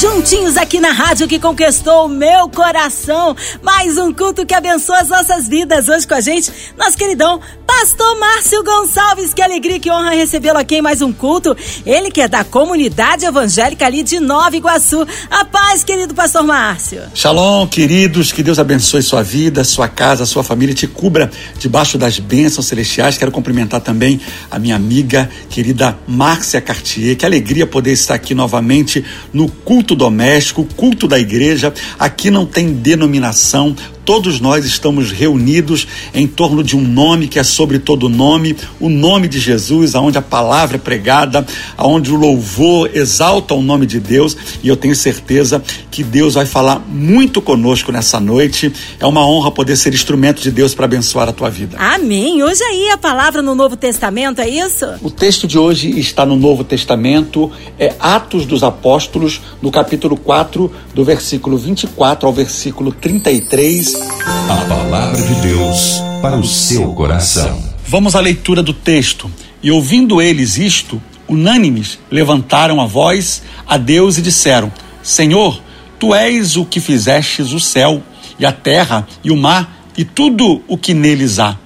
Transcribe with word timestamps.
Juntinhos 0.00 0.56
aqui 0.56 0.80
na 0.80 0.92
rádio 0.92 1.28
que 1.28 1.38
conquistou 1.38 2.06
o 2.06 2.08
meu 2.08 2.48
coração. 2.48 3.36
Mais 3.62 3.98
um 3.98 4.10
culto 4.14 4.46
que 4.46 4.54
abençoa 4.54 5.00
as 5.00 5.10
nossas 5.10 5.46
vidas. 5.46 5.90
Hoje 5.90 6.08
com 6.08 6.14
a 6.14 6.20
gente, 6.22 6.50
nosso 6.74 6.96
queridão 6.96 7.38
Pastor 7.66 8.18
Márcio 8.18 8.64
Gonçalves. 8.64 9.34
Que 9.34 9.42
alegria, 9.42 9.78
que 9.78 9.90
honra 9.90 10.10
recebê-lo 10.10 10.58
aqui 10.58 10.76
em 10.76 10.82
mais 10.82 11.02
um 11.02 11.12
culto. 11.12 11.54
Ele 11.84 12.10
que 12.10 12.22
é 12.22 12.28
da 12.28 12.42
comunidade 12.42 13.26
evangélica 13.26 13.84
ali 13.84 14.02
de 14.02 14.18
Nova 14.18 14.56
Iguaçu. 14.56 15.06
A 15.30 15.44
paz, 15.44 15.84
querido 15.84 16.14
Pastor 16.14 16.44
Márcio. 16.44 17.02
Shalom, 17.14 17.66
queridos. 17.66 18.32
Que 18.32 18.42
Deus 18.42 18.58
abençoe 18.58 19.02
sua 19.02 19.22
vida, 19.22 19.64
sua 19.64 19.86
casa, 19.86 20.24
sua 20.24 20.42
família. 20.42 20.74
Te 20.74 20.86
cubra 20.86 21.30
debaixo 21.58 21.98
das 21.98 22.18
bênçãos 22.18 22.66
celestiais. 22.66 23.18
Quero 23.18 23.30
cumprimentar 23.30 23.82
também 23.82 24.18
a 24.50 24.58
minha 24.58 24.76
amiga 24.76 25.30
querida 25.50 25.98
Márcia 26.08 26.60
Cartier. 26.60 27.16
Que 27.16 27.26
alegria 27.26 27.66
poder 27.66 27.92
estar 27.92 28.14
aqui 28.14 28.34
novamente 28.34 29.04
no 29.32 29.46
culto 29.48 29.89
culto 29.90 29.96
doméstico, 29.96 30.64
culto 30.76 31.08
da 31.08 31.18
igreja. 31.18 31.72
Aqui 31.98 32.30
não 32.30 32.46
tem 32.46 32.72
denominação, 32.72 33.74
todos 34.10 34.40
nós 34.40 34.64
estamos 34.64 35.12
reunidos 35.12 35.86
em 36.12 36.26
torno 36.26 36.64
de 36.64 36.76
um 36.76 36.80
nome 36.80 37.28
que 37.28 37.38
é 37.38 37.44
sobre 37.44 37.78
todo 37.78 38.08
nome, 38.08 38.56
o 38.80 38.88
nome 38.88 39.28
de 39.28 39.38
Jesus, 39.38 39.94
aonde 39.94 40.18
a 40.18 40.22
palavra 40.22 40.78
é 40.78 40.80
pregada, 40.80 41.46
aonde 41.76 42.12
o 42.12 42.16
louvor 42.16 42.90
exalta 42.92 43.54
o 43.54 43.62
nome 43.62 43.86
de 43.86 44.00
Deus, 44.00 44.36
e 44.64 44.68
eu 44.68 44.76
tenho 44.76 44.96
certeza 44.96 45.62
que 45.92 46.02
Deus 46.02 46.34
vai 46.34 46.44
falar 46.44 46.80
muito 46.88 47.40
conosco 47.40 47.92
nessa 47.92 48.18
noite. 48.18 48.72
É 48.98 49.06
uma 49.06 49.24
honra 49.24 49.52
poder 49.52 49.76
ser 49.76 49.94
instrumento 49.94 50.42
de 50.42 50.50
Deus 50.50 50.74
para 50.74 50.86
abençoar 50.86 51.28
a 51.28 51.32
tua 51.32 51.48
vida. 51.48 51.76
Amém. 51.78 52.42
Hoje 52.42 52.64
aí 52.64 52.88
a 52.88 52.98
palavra 52.98 53.40
no 53.40 53.54
Novo 53.54 53.76
Testamento, 53.76 54.40
é 54.40 54.48
isso? 54.48 54.86
O 55.02 55.10
texto 55.12 55.46
de 55.46 55.56
hoje 55.56 56.00
está 56.00 56.26
no 56.26 56.34
Novo 56.34 56.64
Testamento, 56.64 57.48
é 57.78 57.94
Atos 58.00 58.44
dos 58.44 58.64
Apóstolos, 58.64 59.40
no 59.62 59.70
capítulo 59.70 60.16
4, 60.16 60.68
do 60.92 61.04
versículo 61.04 61.56
24 61.56 62.26
ao 62.26 62.32
versículo 62.32 62.90
33 62.90 63.99
a 64.02 64.64
palavra 64.66 65.20
de 65.20 65.34
Deus 65.42 66.00
para 66.22 66.36
o 66.36 66.46
seu 66.46 66.92
coração. 66.94 67.62
Vamos 67.86 68.16
à 68.16 68.20
leitura 68.20 68.62
do 68.62 68.72
texto. 68.72 69.30
E 69.62 69.70
ouvindo 69.70 70.22
eles 70.22 70.56
isto, 70.56 71.02
unânimes, 71.28 71.98
levantaram 72.10 72.80
a 72.80 72.86
voz 72.86 73.42
a 73.66 73.76
Deus 73.76 74.16
e 74.16 74.22
disseram: 74.22 74.72
Senhor, 75.02 75.60
tu 75.98 76.14
és 76.14 76.56
o 76.56 76.64
que 76.64 76.80
fizestes 76.80 77.52
o 77.52 77.60
céu 77.60 78.02
e 78.38 78.46
a 78.46 78.52
terra 78.52 79.06
e 79.22 79.30
o 79.30 79.36
mar 79.36 79.84
e 79.96 80.04
tudo 80.04 80.62
o 80.66 80.78
que 80.78 80.94
neles 80.94 81.38
há. 81.38 81.58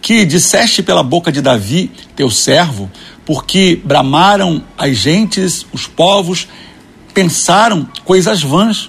Que 0.00 0.24
disseste 0.24 0.82
pela 0.82 1.02
boca 1.02 1.32
de 1.32 1.42
Davi, 1.42 1.90
teu 2.14 2.30
servo, 2.30 2.90
porque 3.26 3.80
bramaram 3.84 4.62
as 4.78 4.96
gentes, 4.96 5.66
os 5.72 5.86
povos, 5.86 6.46
pensaram 7.12 7.86
coisas 8.04 8.42
vãs 8.42 8.88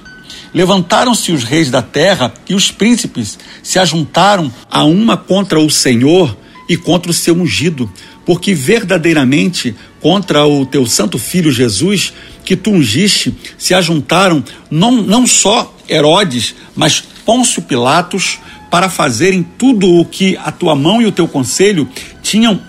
Levantaram-se 0.54 1.32
os 1.32 1.44
reis 1.44 1.70
da 1.70 1.82
terra 1.82 2.34
e 2.48 2.54
os 2.54 2.72
príncipes 2.72 3.40
se 3.64 3.80
ajuntaram 3.80 4.52
a 4.70 4.84
uma 4.84 5.16
contra 5.16 5.60
o 5.60 5.70
Senhor 5.70 6.38
e 6.68 6.76
contra 6.76 7.12
o 7.12 7.14
seu 7.14 7.36
ungido, 7.36 7.92
porque 8.26 8.54
verdadeiramente 8.54 9.76
contra 10.00 10.46
o 10.46 10.66
teu 10.66 10.86
santo 10.86 11.18
filho 11.18 11.52
Jesus, 11.52 12.14
que 12.44 12.56
tu 12.56 12.72
ungiste, 12.72 13.34
se 13.58 13.74
ajuntaram 13.74 14.44
não, 14.70 14.92
não 14.92 15.26
só 15.26 15.74
Herodes, 15.90 16.56
mas 16.76 17.04
Pôncio 17.26 17.62
Pilatos, 17.62 18.40
para 18.70 18.90
fazerem 18.90 19.44
tudo 19.44 20.00
o 20.00 20.06
que 20.06 20.38
a 20.38 20.52
tua 20.52 20.76
mão 20.76 21.02
e 21.02 21.06
o 21.06 21.12
teu 21.12 21.28
conselho 21.28 21.88
tinham 22.24 22.60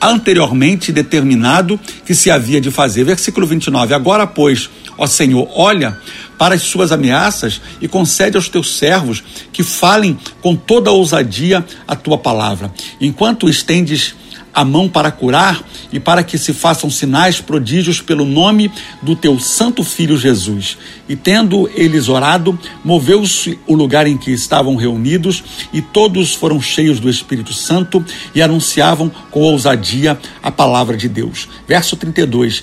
anteriormente 0.00 0.92
determinado 0.92 1.78
que 2.06 2.14
se 2.14 2.30
havia 2.30 2.60
de 2.60 2.70
fazer. 2.70 3.04
Versículo 3.04 3.46
29. 3.46 3.92
Agora, 3.92 4.26
pois, 4.26 4.70
ó 4.96 5.06
Senhor, 5.06 5.48
olha 5.54 5.98
para 6.40 6.54
as 6.54 6.62
suas 6.62 6.90
ameaças 6.90 7.60
e 7.82 7.86
concede 7.86 8.34
aos 8.34 8.48
teus 8.48 8.78
servos 8.78 9.22
que 9.52 9.62
falem 9.62 10.18
com 10.40 10.56
toda 10.56 10.88
a 10.88 10.92
ousadia 10.94 11.62
a 11.86 11.94
tua 11.94 12.16
palavra. 12.16 12.72
Enquanto 12.98 13.46
estendes 13.46 14.14
a 14.54 14.64
mão 14.64 14.88
para 14.88 15.10
curar 15.10 15.62
e 15.92 16.00
para 16.00 16.24
que 16.24 16.38
se 16.38 16.54
façam 16.54 16.88
sinais, 16.88 17.42
prodígios 17.42 18.00
pelo 18.00 18.24
nome 18.24 18.72
do 19.02 19.14
teu 19.14 19.38
santo 19.38 19.84
filho 19.84 20.16
Jesus. 20.16 20.78
E 21.06 21.14
tendo 21.14 21.70
eles 21.74 22.08
orado, 22.08 22.58
moveu-se 22.82 23.58
o 23.66 23.74
lugar 23.74 24.06
em 24.06 24.16
que 24.16 24.30
estavam 24.30 24.76
reunidos 24.76 25.44
e 25.74 25.82
todos 25.82 26.34
foram 26.34 26.58
cheios 26.58 26.98
do 26.98 27.10
Espírito 27.10 27.52
Santo 27.52 28.02
e 28.34 28.40
anunciavam 28.40 29.12
com 29.30 29.40
ousadia 29.40 30.18
a 30.42 30.50
palavra 30.50 30.96
de 30.96 31.06
Deus. 31.06 31.46
Verso 31.68 31.96
32. 31.96 32.62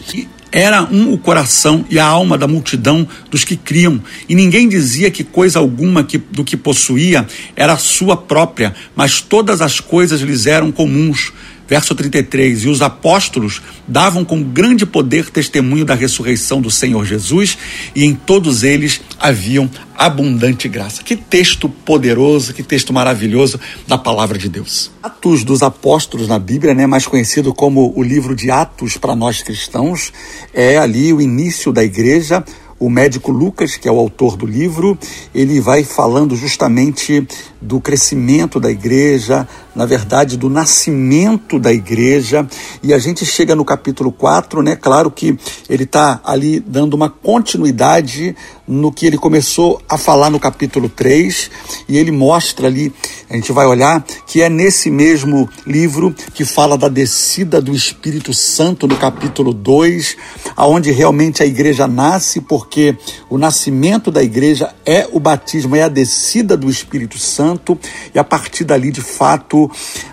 Era 0.52 0.84
um 0.84 1.14
o 1.14 1.18
coração 1.18 1.86
e 1.90 2.00
a 2.00 2.06
alma 2.06 2.38
da 2.38 2.48
multidão 2.48 3.08
dos 3.30 3.44
que 3.44 3.56
criam, 3.56 4.02
e 4.30 4.36
ninguém 4.36 4.70
dizia 4.70 5.12
que 5.12 5.24
coisa 5.24 5.60
alguma 5.60 6.04
que, 6.04 6.18
do 6.18 6.44
que 6.44 6.56
possuía 6.56 7.28
era 7.56 7.78
sua 7.78 8.16
própria, 8.16 8.74
mas 8.96 9.22
todas 9.22 9.62
as 9.62 9.80
coisas 9.80 10.22
lhes 10.22 10.46
eram 10.46 10.72
comuns. 10.72 11.34
Verso 11.68 11.94
33: 11.94 12.64
E 12.64 12.70
os 12.70 12.82
apóstolos 12.82 13.62
davam 13.88 14.24
com 14.24 14.42
grande 14.42 14.86
poder 14.86 15.30
testemunho 15.30 15.84
da 15.84 15.96
ressurreição 15.96 16.62
do 16.62 16.72
Senhor 16.72 17.06
Jesus, 17.06 17.58
e 17.96 18.06
em 18.06 18.16
todos 18.16 18.64
eles 18.64 19.02
haviam 19.20 19.70
abundante 19.96 20.70
graça. 20.70 21.04
Que 21.04 21.16
texto 21.16 21.68
poderoso, 21.68 22.54
que 22.54 22.64
texto 22.64 22.94
maravilhoso 22.94 23.60
da 23.88 23.98
palavra 23.98 24.38
de 24.38 24.48
Deus. 24.48 24.92
Atos 25.02 25.44
dos 25.44 25.62
Apóstolos 25.62 26.28
na 26.28 26.40
Bíblia, 26.40 26.74
né, 26.74 26.86
mais 26.86 27.06
conhecido 27.06 27.54
como 27.54 27.94
o 27.96 28.04
livro 28.04 28.36
de 28.36 28.50
Atos 28.50 28.96
para 28.96 29.16
nós 29.16 29.42
cristãos, 29.42 30.14
é 30.54 30.78
ali 30.78 31.12
o 31.12 31.20
início 31.20 31.74
da 31.74 31.84
igreja 31.84 32.44
o 32.80 32.90
médico 32.90 33.32
Lucas, 33.32 33.76
que 33.76 33.88
é 33.88 33.92
o 33.92 33.98
autor 33.98 34.38
do 34.38 34.46
livro, 34.46 34.98
ele 35.34 35.60
vai 35.60 35.84
falando 35.84 36.36
justamente 36.36 37.28
do 37.62 37.80
crescimento 37.80 38.60
da 38.60 38.70
igreja, 38.70 39.48
na 39.76 39.86
verdade, 39.86 40.38
do 40.38 40.50
nascimento 40.50 41.60
da 41.60 41.72
igreja. 41.72 42.48
E 42.82 42.94
a 42.94 42.98
gente 42.98 43.26
chega 43.26 43.56
no 43.56 43.64
capítulo 43.64 44.12
4, 44.12 44.62
né? 44.62 44.76
Claro 44.76 45.12
que 45.12 45.38
ele 45.70 45.84
está 45.84 46.20
ali 46.24 46.60
dando 46.60 46.94
uma 46.94 47.10
continuidade 47.10 48.36
no 48.68 48.92
que 48.92 49.06
ele 49.06 49.18
começou 49.18 49.82
a 49.88 49.98
falar 49.98 50.30
no 50.30 50.40
capítulo 50.40 50.90
3, 50.90 51.50
e 51.88 51.98
ele 51.98 52.12
mostra 52.12 52.68
ali, 52.68 52.94
a 53.30 53.36
gente 53.36 53.52
vai 53.54 53.66
olhar, 53.66 54.04
que 54.26 54.42
é 54.42 54.50
nesse 54.50 54.92
mesmo 54.92 55.50
livro 55.66 56.14
que 56.34 56.44
fala 56.44 56.78
da 56.78 56.90
descida 56.90 57.62
do 57.62 57.74
Espírito 57.74 58.34
Santo 58.34 58.86
no 58.86 58.98
capítulo 58.98 59.54
2, 59.54 60.18
aonde 60.56 60.92
realmente 60.92 61.42
a 61.42 61.46
igreja 61.46 61.88
nasce, 61.88 62.42
porque 62.42 62.98
o 63.30 63.38
nascimento 63.38 64.12
da 64.12 64.22
igreja 64.22 64.76
é 64.86 65.08
o 65.14 65.20
batismo, 65.20 65.76
é 65.76 65.84
a 65.84 65.90
descida 65.90 66.58
do 66.58 66.70
Espírito 66.70 67.18
Santo, 67.18 67.47
e 68.14 68.20
a 68.20 68.24
partir 68.24 68.64
dali, 68.64 68.92
de 68.92 69.02
fato, 69.02 69.70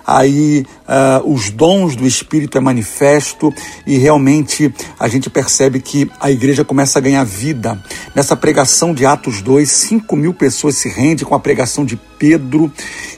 aí 0.07 0.65
uh, 0.89 1.33
os 1.33 1.51
dons 1.51 1.97
do 1.97 2.07
Espírito 2.07 2.59
é 2.59 2.61
manifesto 2.61 3.53
e 3.87 3.97
realmente 3.97 4.73
a 4.99 5.09
gente 5.09 5.29
percebe 5.31 5.81
que 5.81 6.11
a 6.21 6.31
igreja 6.31 6.65
começa 6.65 6.99
a 6.99 7.03
ganhar 7.03 7.25
vida. 7.25 7.83
Nessa 8.15 8.37
pregação 8.37 8.95
de 8.95 9.07
Atos 9.07 9.43
2, 9.43 9.69
5 9.71 10.17
mil 10.17 10.35
pessoas 10.35 10.77
se 10.77 10.89
rendem 10.89 11.27
com 11.27 11.35
a 11.35 11.41
pregação 11.41 11.85
de 11.85 11.97
Pedro. 12.19 12.71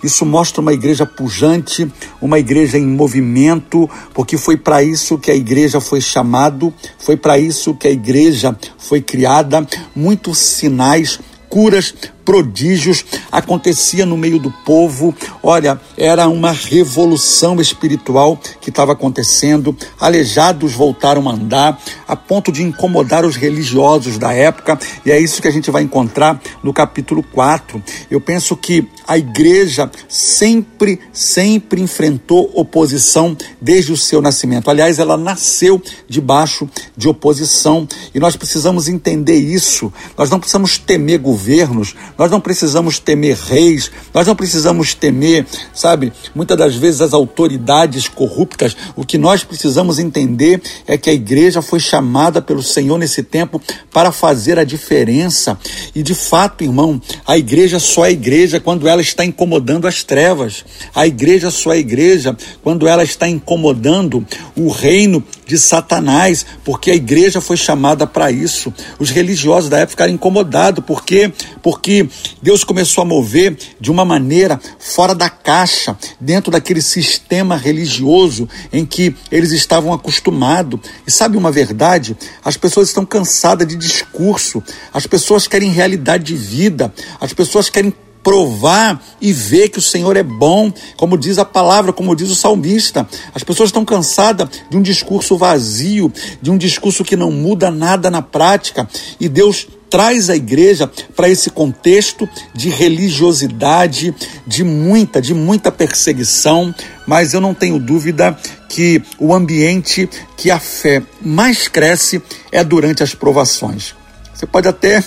Isso 0.03 0.25
mostra 0.25 0.61
uma 0.61 0.73
igreja 0.73 1.07
pujante, 1.07 1.91
uma 2.21 2.39
igreja 2.39 2.79
em 2.79 2.87
movimento, 2.87 3.89
porque 4.15 4.37
foi 4.37 4.57
para 4.57 4.83
isso 4.83 5.19
que 5.19 5.31
a 5.31 5.35
igreja 5.35 5.81
foi 5.81 6.01
chamado, 6.01 6.73
foi 6.99 7.17
para 7.17 7.39
isso 7.39 7.75
que 7.75 7.89
a 7.89 7.91
igreja 7.91 8.57
foi 8.79 9.01
criada. 9.01 9.67
Muitos 9.95 10.39
sinais, 10.39 11.21
curas, 11.49 11.95
prodígios 12.27 13.05
acontecia 13.31 14.05
no 14.05 14.17
meio 14.17 14.39
do 14.41 14.51
povo. 14.51 15.15
Olha, 15.43 15.81
era 15.97 16.29
uma 16.29 16.51
revolução 16.51 17.61
espiritual 17.61 18.39
que 18.61 18.69
estava 18.69 18.93
acontecendo. 18.93 19.75
Aleijados 19.99 20.73
voltaram 20.73 21.29
a 21.29 21.33
andar, 21.33 21.81
a 22.07 22.17
ponto 22.17 22.51
de 22.51 22.65
incomodar 22.65 23.25
os 23.25 23.37
religiosos 23.37 24.19
da 24.19 24.33
época, 24.33 24.79
e 25.05 25.13
é 25.13 25.21
isso 25.21 25.41
que 25.41 25.47
a 25.47 25.53
gente 25.53 25.71
vai 25.71 25.85
encontrar 25.85 26.41
no 26.63 26.73
capítulo 26.73 27.23
4. 27.23 27.81
Eu 28.11 28.21
penso 28.21 28.57
que 28.57 28.89
a 29.07 29.17
igreja 29.17 29.89
sempre, 30.09 30.99
sempre 31.13 31.81
enfrentou 31.81 32.51
oposição 32.55 33.37
desde 33.61 33.93
o 33.93 33.97
seu 33.97 34.21
nascimento. 34.21 34.69
Aliás, 34.69 34.99
ela 34.99 35.17
nasceu 35.17 35.81
debaixo 36.09 36.69
de 36.97 37.09
oposição, 37.09 37.87
e 38.13 38.19
nós 38.19 38.35
precisamos 38.35 38.89
entender 38.89 39.37
isso. 39.37 39.93
Nós 40.19 40.29
não 40.29 40.41
precisamos 40.41 40.77
temer 40.77 41.21
governos, 41.21 41.95
nós 42.19 42.31
não 42.31 42.41
precisamos 42.41 42.99
temer 42.99 43.37
reis, 43.37 43.91
nós 44.13 44.27
não 44.27 44.35
precisamos 44.35 44.95
temer, 44.95 45.47
sabe, 45.73 46.13
muitas 46.35 46.57
das 46.57 46.75
vezes 46.75 47.01
as 47.01 47.13
autoridades 47.13 48.09
corruptas. 48.09 48.77
O 48.95 49.05
que 49.05 49.19
nós 49.19 49.45
precisamos 49.45 49.99
entender 49.99 50.61
é 50.87 50.97
que 50.97 51.11
a 51.11 51.13
igreja 51.13 51.61
foi 51.61 51.81
chamada 51.81 52.41
pelo 52.41 52.63
Senhor 52.63 52.99
nesse 52.99 53.23
tempo 53.23 53.61
para 53.93 54.13
fazer 54.13 54.59
a 54.59 54.65
diferença. 54.65 55.59
E 55.95 56.03
de 56.03 56.15
fato, 56.15 56.65
irmão, 56.65 57.01
a 57.27 57.37
igreja 57.37 57.79
só 57.79 58.07
é 58.07 58.13
igreja 58.13 58.61
quando 58.61 58.89
ela 58.89 59.01
está 59.01 59.25
incomodando 59.25 59.87
as 59.87 60.03
trevas. 60.03 60.65
A 60.95 61.07
igreja 61.07 61.51
só 61.51 61.73
é 61.73 61.79
igreja 61.79 62.37
quando 62.63 62.89
ela 62.89 63.05
está 63.05 63.29
incomodando 63.29 64.27
o 64.57 64.69
reino 64.71 65.23
de 65.47 65.59
Satanás, 65.59 66.45
porque 66.65 66.91
a 66.91 66.95
igreja 66.95 67.41
foi 67.41 67.57
chamada 67.57 68.07
para 68.07 68.31
isso. 68.31 68.73
Os 68.99 69.11
religiosos 69.11 69.71
da 69.71 69.79
época 69.79 69.91
ficaram 69.91 70.13
incomodados, 70.13 70.85
porque 70.85 71.33
porque 71.63 72.06
Deus 72.43 72.65
começou 72.65 73.03
a 73.03 73.05
mover 73.05 73.57
de 73.81 73.91
uma 73.91 74.05
maneira 74.05 74.61
fora 74.79 75.15
da 75.15 75.29
caixa, 75.29 75.97
dentro 76.21 76.51
daquele 76.51 76.83
sistema 76.83 77.57
religioso 77.57 78.49
em 78.73 78.85
que 78.85 79.15
eles 79.31 79.53
estavam 79.53 79.93
acostumados. 79.93 80.81
E 81.07 81.11
sabe 81.11 81.37
uma 81.37 81.51
verdade? 81.51 82.17
As 82.45 82.57
pessoas 82.57 82.89
estão 82.89 83.05
cansadas 83.05 83.67
de 83.67 83.77
discurso, 83.77 84.63
as 84.93 85.07
pessoas 85.07 85.47
querem 85.47 85.71
realidade 85.71 86.25
de 86.25 86.35
vida, 86.35 86.93
as 87.21 87.33
pessoas 87.33 87.71
querem 87.71 87.93
provar 88.27 89.01
e 89.21 89.33
ver 89.33 89.69
que 89.69 89.79
o 89.79 89.83
Senhor 89.83 90.17
é 90.17 90.23
bom, 90.25 90.73
como 90.97 91.17
diz 91.17 91.39
a 91.39 91.45
palavra, 91.45 91.93
como 91.93 92.17
diz 92.17 92.29
o 92.29 92.35
salmista. 92.35 93.09
As 93.33 93.45
pessoas 93.45 93.69
estão 93.69 93.85
cansadas 93.85 94.49
de 94.69 94.77
um 94.77 94.83
discurso 94.83 95.37
vazio, 95.37 96.13
de 96.43 96.51
um 96.51 96.59
discurso 96.59 97.05
que 97.05 97.15
não 97.15 97.31
muda 97.31 97.71
nada 97.71 98.11
na 98.11 98.21
prática, 98.21 98.89
e 99.21 99.29
Deus 99.29 99.69
traz 99.91 100.29
a 100.31 100.37
igreja 100.37 100.91
para 101.15 101.29
esse 101.29 101.51
contexto 101.51 102.29
de 102.55 102.69
religiosidade, 102.69 104.15
de 104.47 104.65
muita, 104.65 105.21
de 105.21 105.35
muita 105.35 105.71
perseguição, 105.71 106.75
mas 107.07 107.35
eu 107.35 107.41
não 107.41 107.55
tenho 107.55 107.79
dúvida 107.79 108.37
que 108.69 109.03
o 109.19 109.33
ambiente 109.33 110.09
que 110.37 110.51
a 110.51 110.59
fé 110.59 111.03
mais 111.21 111.69
cresce 111.69 112.23
é 112.51 112.63
durante 112.65 113.03
as 113.03 113.15
provações. 113.15 113.95
Você 114.35 114.47
pode 114.47 114.69
até 114.69 115.03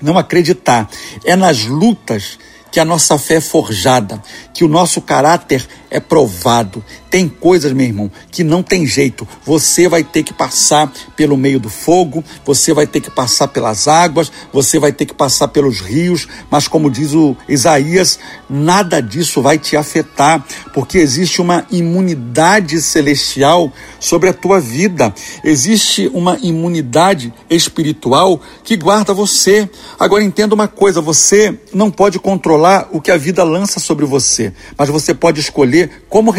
não 0.00 0.18
acreditar. 0.18 0.88
É 1.24 1.36
nas 1.36 1.64
lutas 1.64 2.38
que 2.70 2.80
a 2.80 2.84
nossa 2.84 3.18
fé 3.18 3.36
é 3.36 3.40
forjada, 3.40 4.22
que 4.52 4.64
o 4.64 4.68
nosso 4.68 5.00
caráter 5.00 5.66
é 5.90 6.00
provado. 6.00 6.84
Tem 7.10 7.28
coisas, 7.28 7.72
meu 7.72 7.86
irmão, 7.86 8.10
que 8.30 8.44
não 8.44 8.62
tem 8.62 8.86
jeito. 8.86 9.26
Você 9.44 9.88
vai 9.88 10.04
ter 10.04 10.22
que 10.22 10.32
passar 10.32 10.92
pelo 11.16 11.36
meio 11.36 11.58
do 11.58 11.70
fogo, 11.70 12.22
você 12.44 12.74
vai 12.74 12.86
ter 12.86 13.00
que 13.00 13.10
passar 13.10 13.48
pelas 13.48 13.88
águas, 13.88 14.30
você 14.52 14.78
vai 14.78 14.92
ter 14.92 15.06
que 15.06 15.14
passar 15.14 15.48
pelos 15.48 15.80
rios, 15.80 16.28
mas 16.50 16.68
como 16.68 16.90
diz 16.90 17.14
o 17.14 17.34
Isaías, 17.48 18.18
nada 18.48 19.00
disso 19.00 19.40
vai 19.40 19.58
te 19.58 19.76
afetar, 19.76 20.44
porque 20.74 20.98
existe 20.98 21.40
uma 21.40 21.66
imunidade 21.70 22.80
celestial 22.82 23.72
sobre 23.98 24.28
a 24.28 24.34
tua 24.34 24.60
vida. 24.60 25.12
Existe 25.42 26.10
uma 26.12 26.38
imunidade 26.42 27.32
espiritual 27.48 28.40
que 28.62 28.76
guarda 28.76 29.14
você. 29.14 29.68
Agora 29.98 30.22
entenda 30.22 30.54
uma 30.54 30.68
coisa, 30.68 31.00
você 31.00 31.58
não 31.72 31.90
pode 31.90 32.18
controlar 32.18 32.88
o 32.92 33.00
que 33.00 33.10
a 33.10 33.16
vida 33.16 33.42
lança 33.44 33.80
sobre 33.80 34.04
você, 34.04 34.52
mas 34.76 34.88
você 34.88 35.14
pode 35.14 35.40
escolher 35.40 36.04
como 36.08 36.30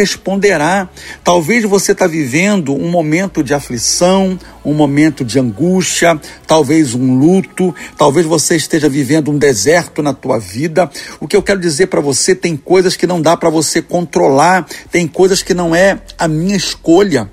responderá. 0.60 0.90
Talvez 1.24 1.64
você 1.64 1.94
está 1.94 2.06
vivendo 2.06 2.76
um 2.76 2.90
momento 2.90 3.42
de 3.42 3.54
aflição, 3.54 4.38
um 4.64 4.74
momento 4.74 5.24
de 5.24 5.40
angústia, 5.40 6.20
talvez 6.46 6.94
um 6.94 7.18
luto, 7.18 7.74
talvez 7.98 8.26
você 8.26 8.58
esteja 8.58 8.90
vivendo 8.90 9.32
um 9.32 9.38
deserto 9.38 10.04
na 10.04 10.14
tua 10.14 10.38
vida. 10.38 10.90
O 11.20 11.28
que 11.28 11.36
eu 11.36 11.42
quero 11.42 11.60
dizer 11.60 11.88
para 11.88 12.02
você, 12.02 12.36
tem 12.36 12.58
coisas 12.58 12.96
que 12.96 13.08
não 13.08 13.22
dá 13.22 13.38
para 13.38 13.50
você 13.50 13.82
controlar, 13.82 14.68
tem 14.92 15.08
coisas 15.08 15.42
que 15.42 15.54
não 15.54 15.74
é 15.74 16.00
a 16.18 16.28
minha 16.28 16.56
escolha. 16.56 17.32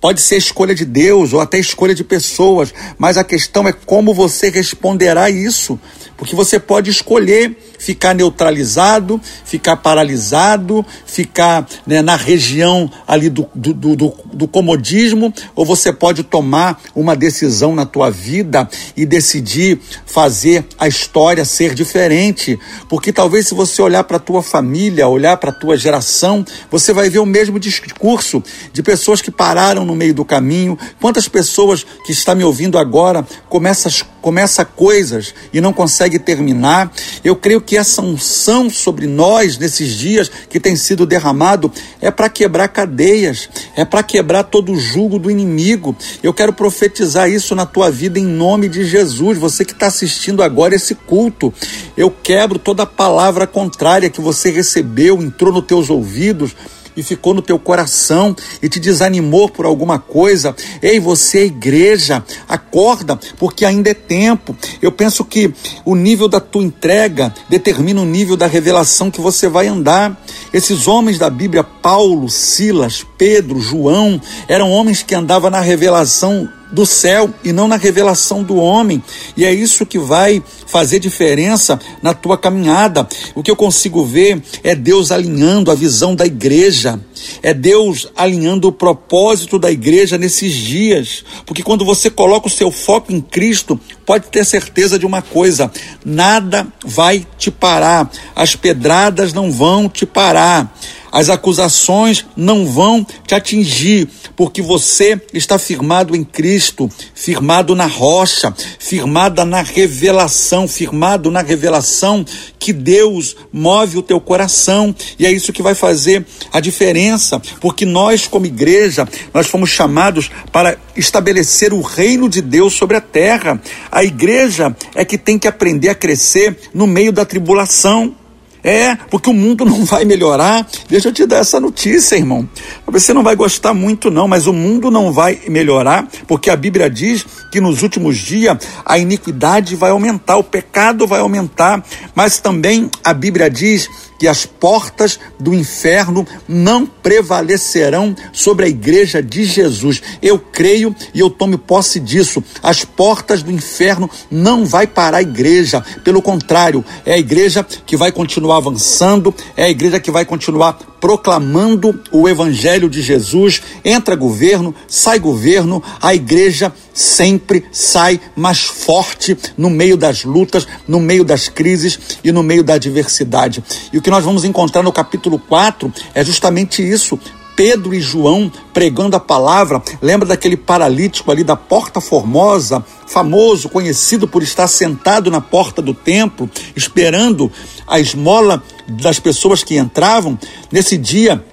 Pode 0.00 0.20
ser 0.20 0.36
escolha 0.36 0.74
de 0.74 0.84
Deus 0.84 1.32
ou 1.32 1.40
até 1.40 1.58
escolha 1.58 1.92
de 1.92 2.04
pessoas, 2.04 2.72
mas 2.96 3.16
a 3.16 3.24
questão 3.24 3.66
é 3.66 3.72
como 3.72 4.14
você 4.14 4.48
responderá 4.48 5.28
isso. 5.28 5.78
Porque 6.16 6.36
você 6.36 6.58
pode 6.60 6.90
escolher 6.90 7.56
ficar 7.78 8.14
neutralizado, 8.14 9.20
ficar 9.44 9.76
paralisado, 9.76 10.84
ficar 11.06 11.66
né, 11.86 12.02
na 12.02 12.16
região 12.16 12.90
ali 13.06 13.30
do, 13.30 13.48
do, 13.54 13.72
do, 13.72 14.14
do, 14.32 14.48
comodismo, 14.48 15.32
ou 15.54 15.64
você 15.64 15.92
pode 15.92 16.24
tomar 16.24 16.80
uma 16.94 17.14
decisão 17.16 17.74
na 17.74 17.86
tua 17.86 18.10
vida 18.10 18.68
e 18.96 19.06
decidir 19.06 19.80
fazer 20.04 20.66
a 20.78 20.88
história 20.88 21.44
ser 21.44 21.74
diferente. 21.74 22.58
Porque 22.88 23.12
talvez 23.12 23.46
se 23.46 23.54
você 23.54 23.80
olhar 23.80 24.04
para 24.04 24.18
tua 24.18 24.42
família, 24.42 25.08
olhar 25.08 25.36
para 25.36 25.52
tua 25.52 25.76
geração, 25.76 26.44
você 26.70 26.92
vai 26.92 27.08
ver 27.08 27.20
o 27.20 27.26
mesmo 27.26 27.58
discurso 27.58 28.42
de 28.72 28.82
pessoas 28.82 29.22
que 29.22 29.30
pararam 29.30 29.84
no 29.84 29.94
meio 29.94 30.14
do 30.14 30.24
caminho. 30.24 30.78
Quantas 31.00 31.28
pessoas 31.28 31.86
que 32.04 32.12
estão 32.12 32.34
me 32.34 32.44
ouvindo 32.44 32.78
agora 32.78 33.26
começam 33.48 33.88
começa 34.20 34.64
coisas 34.64 35.34
e 35.52 35.60
não 35.60 35.72
consegue 35.72 36.18
terminar. 36.18 36.92
Eu 37.24 37.36
creio 37.36 37.60
que 37.68 37.76
essa 37.76 38.00
unção 38.00 38.70
sobre 38.70 39.06
nós 39.06 39.58
nesses 39.58 39.90
dias 39.90 40.30
que 40.48 40.58
tem 40.58 40.74
sido 40.74 41.04
derramado 41.04 41.70
é 42.00 42.10
para 42.10 42.30
quebrar 42.30 42.68
cadeias, 42.68 43.46
é 43.76 43.84
para 43.84 44.02
quebrar 44.02 44.44
todo 44.44 44.72
o 44.72 44.80
jugo 44.80 45.18
do 45.18 45.30
inimigo. 45.30 45.94
Eu 46.22 46.32
quero 46.32 46.50
profetizar 46.50 47.28
isso 47.28 47.54
na 47.54 47.66
tua 47.66 47.90
vida 47.90 48.18
em 48.18 48.24
nome 48.24 48.70
de 48.70 48.86
Jesus. 48.86 49.36
Você 49.36 49.66
que 49.66 49.72
está 49.72 49.88
assistindo 49.88 50.42
agora 50.42 50.74
esse 50.74 50.94
culto, 50.94 51.52
eu 51.94 52.10
quebro 52.10 52.58
toda 52.58 52.86
palavra 52.86 53.46
contrária 53.46 54.08
que 54.08 54.22
você 54.22 54.50
recebeu, 54.50 55.20
entrou 55.20 55.52
nos 55.52 55.66
teus 55.66 55.90
ouvidos 55.90 56.56
e 56.98 57.02
ficou 57.02 57.32
no 57.32 57.40
teu 57.40 57.58
coração 57.60 58.34
e 58.60 58.68
te 58.68 58.80
desanimou 58.80 59.48
por 59.48 59.64
alguma 59.64 60.00
coisa, 60.00 60.54
ei, 60.82 60.98
você 60.98 61.38
é 61.38 61.44
igreja, 61.44 62.24
acorda, 62.48 63.18
porque 63.38 63.64
ainda 63.64 63.90
é 63.90 63.94
tempo. 63.94 64.56
Eu 64.82 64.90
penso 64.90 65.24
que 65.24 65.54
o 65.84 65.94
nível 65.94 66.26
da 66.26 66.40
tua 66.40 66.64
entrega 66.64 67.32
determina 67.48 68.00
o 68.00 68.04
nível 68.04 68.36
da 68.36 68.48
revelação 68.48 69.12
que 69.12 69.20
você 69.20 69.48
vai 69.48 69.68
andar. 69.68 70.20
Esses 70.52 70.88
homens 70.88 71.18
da 71.18 71.30
Bíblia, 71.30 71.62
Paulo, 71.62 72.28
Silas, 72.28 73.06
Pedro, 73.16 73.60
João, 73.60 74.20
eram 74.48 74.72
homens 74.72 75.02
que 75.04 75.14
andavam 75.14 75.50
na 75.50 75.60
revelação 75.60 76.48
do 76.70 76.84
céu 76.84 77.32
e 77.42 77.52
não 77.52 77.68
na 77.68 77.76
revelação 77.76 78.42
do 78.42 78.56
homem. 78.56 79.02
E 79.36 79.44
é 79.44 79.52
isso 79.52 79.86
que 79.86 79.98
vai 79.98 80.42
fazer 80.66 80.98
diferença 80.98 81.78
na 82.02 82.14
tua 82.14 82.36
caminhada. 82.36 83.08
O 83.34 83.42
que 83.42 83.50
eu 83.50 83.56
consigo 83.56 84.04
ver 84.04 84.42
é 84.62 84.74
Deus 84.74 85.10
alinhando 85.10 85.70
a 85.70 85.74
visão 85.74 86.14
da 86.14 86.26
igreja. 86.26 87.00
É 87.42 87.52
Deus 87.52 88.08
alinhando 88.16 88.68
o 88.68 88.72
propósito 88.72 89.58
da 89.58 89.70
igreja 89.70 90.16
nesses 90.18 90.52
dias. 90.52 91.24
Porque 91.44 91.62
quando 91.62 91.84
você 91.84 92.10
coloca 92.10 92.46
o 92.46 92.50
seu 92.50 92.70
foco 92.70 93.12
em 93.12 93.20
Cristo, 93.20 93.78
pode 94.06 94.28
ter 94.28 94.44
certeza 94.44 94.98
de 94.98 95.06
uma 95.06 95.22
coisa: 95.22 95.70
nada 96.04 96.66
vai 96.84 97.26
te 97.36 97.50
parar, 97.50 98.10
as 98.36 98.54
pedradas 98.54 99.32
não 99.32 99.50
vão 99.50 99.88
te 99.88 100.06
parar. 100.06 100.72
As 101.10 101.28
acusações 101.30 102.24
não 102.36 102.66
vão 102.66 103.06
te 103.26 103.34
atingir, 103.34 104.08
porque 104.36 104.62
você 104.62 105.20
está 105.32 105.58
firmado 105.58 106.14
em 106.14 106.24
Cristo, 106.24 106.88
firmado 107.14 107.74
na 107.74 107.86
rocha, 107.86 108.54
firmada 108.78 109.44
na 109.44 109.62
revelação, 109.62 110.68
firmado 110.68 111.30
na 111.30 111.42
revelação 111.42 112.24
que 112.58 112.72
Deus 112.72 113.36
move 113.52 113.98
o 113.98 114.02
teu 114.02 114.20
coração, 114.20 114.94
e 115.18 115.24
é 115.24 115.32
isso 115.32 115.52
que 115.52 115.62
vai 115.62 115.74
fazer 115.74 116.26
a 116.52 116.60
diferença, 116.60 117.40
porque 117.60 117.86
nós 117.86 118.26
como 118.26 118.46
igreja, 118.46 119.08
nós 119.32 119.46
fomos 119.46 119.70
chamados 119.70 120.30
para 120.52 120.76
estabelecer 120.96 121.72
o 121.72 121.80
reino 121.80 122.28
de 122.28 122.42
Deus 122.42 122.74
sobre 122.74 122.96
a 122.96 123.00
terra. 123.00 123.60
A 123.90 124.04
igreja 124.04 124.74
é 124.94 125.04
que 125.04 125.16
tem 125.16 125.38
que 125.38 125.48
aprender 125.48 125.88
a 125.88 125.94
crescer 125.94 126.56
no 126.74 126.86
meio 126.86 127.12
da 127.12 127.24
tribulação. 127.24 128.14
É, 128.62 128.96
porque 129.10 129.30
o 129.30 129.34
mundo 129.34 129.64
não 129.64 129.84
vai 129.84 130.04
melhorar. 130.04 130.66
Deixa 130.88 131.08
eu 131.08 131.12
te 131.12 131.26
dar 131.26 131.38
essa 131.38 131.60
notícia, 131.60 132.16
irmão. 132.16 132.48
Você 132.86 133.12
não 133.12 133.22
vai 133.22 133.36
gostar 133.36 133.72
muito, 133.74 134.10
não, 134.10 134.26
mas 134.26 134.46
o 134.46 134.52
mundo 134.52 134.90
não 134.90 135.12
vai 135.12 135.40
melhorar, 135.48 136.08
porque 136.26 136.50
a 136.50 136.56
Bíblia 136.56 136.90
diz 136.90 137.24
que 137.52 137.60
nos 137.60 137.82
últimos 137.82 138.16
dias 138.16 138.58
a 138.84 138.98
iniquidade 138.98 139.76
vai 139.76 139.90
aumentar, 139.90 140.36
o 140.36 140.44
pecado 140.44 141.06
vai 141.06 141.20
aumentar, 141.20 141.84
mas 142.14 142.38
também 142.38 142.90
a 143.04 143.12
Bíblia 143.12 143.50
diz 143.50 143.88
que 144.18 144.26
as 144.26 144.44
portas 144.44 145.18
do 145.38 145.54
inferno 145.54 146.26
não 146.48 146.84
prevalecerão 146.84 148.14
sobre 148.32 148.66
a 148.66 148.68
igreja 148.68 149.22
de 149.22 149.44
Jesus. 149.44 150.02
Eu 150.20 150.38
creio 150.38 150.94
e 151.14 151.20
eu 151.20 151.30
tomo 151.30 151.56
posse 151.56 152.00
disso. 152.00 152.42
As 152.62 152.84
portas 152.84 153.42
do 153.42 153.52
inferno 153.52 154.10
não 154.30 154.66
vai 154.66 154.86
parar 154.86 155.18
a 155.18 155.22
igreja. 155.22 155.84
Pelo 156.02 156.20
contrário, 156.20 156.84
é 157.06 157.14
a 157.14 157.18
igreja 157.18 157.64
que 157.86 157.96
vai 157.96 158.10
continuar 158.10 158.56
avançando, 158.56 159.34
é 159.56 159.64
a 159.64 159.70
igreja 159.70 160.00
que 160.00 160.10
vai 160.10 160.24
continuar 160.24 160.78
proclamando 161.00 162.00
o 162.10 162.28
evangelho 162.28 162.88
de 162.88 163.02
Jesus. 163.02 163.62
Entra 163.84 164.16
governo, 164.16 164.74
sai 164.86 165.18
governo, 165.18 165.82
a 166.00 166.14
igreja 166.14 166.72
sempre 166.92 167.64
sai 167.70 168.20
mais 168.34 168.60
forte 168.60 169.36
no 169.56 169.70
meio 169.70 169.96
das 169.96 170.24
lutas, 170.24 170.66
no 170.86 171.00
meio 171.00 171.24
das 171.24 171.48
crises 171.48 171.98
e 172.24 172.32
no 172.32 172.42
meio 172.42 172.64
da 172.64 172.74
adversidade. 172.74 173.62
E 173.92 173.98
o 173.98 174.02
que 174.02 174.10
nós 174.10 174.24
vamos 174.24 174.44
encontrar 174.44 174.82
no 174.82 174.92
capítulo 174.92 175.38
4 175.38 175.92
é 176.14 176.24
justamente 176.24 176.82
isso. 176.82 177.18
Pedro 177.58 177.92
e 177.92 178.00
João 178.00 178.52
pregando 178.72 179.16
a 179.16 179.20
palavra. 179.20 179.82
Lembra 180.00 180.28
daquele 180.28 180.56
paralítico 180.56 181.28
ali 181.28 181.42
da 181.42 181.56
Porta 181.56 182.00
Formosa, 182.00 182.84
famoso, 183.04 183.68
conhecido 183.68 184.28
por 184.28 184.44
estar 184.44 184.68
sentado 184.68 185.28
na 185.28 185.40
porta 185.40 185.82
do 185.82 185.92
templo, 185.92 186.48
esperando 186.76 187.50
a 187.84 187.98
esmola 187.98 188.62
das 188.86 189.18
pessoas 189.18 189.64
que 189.64 189.76
entravam? 189.76 190.38
Nesse 190.70 190.96
dia, 190.96 191.44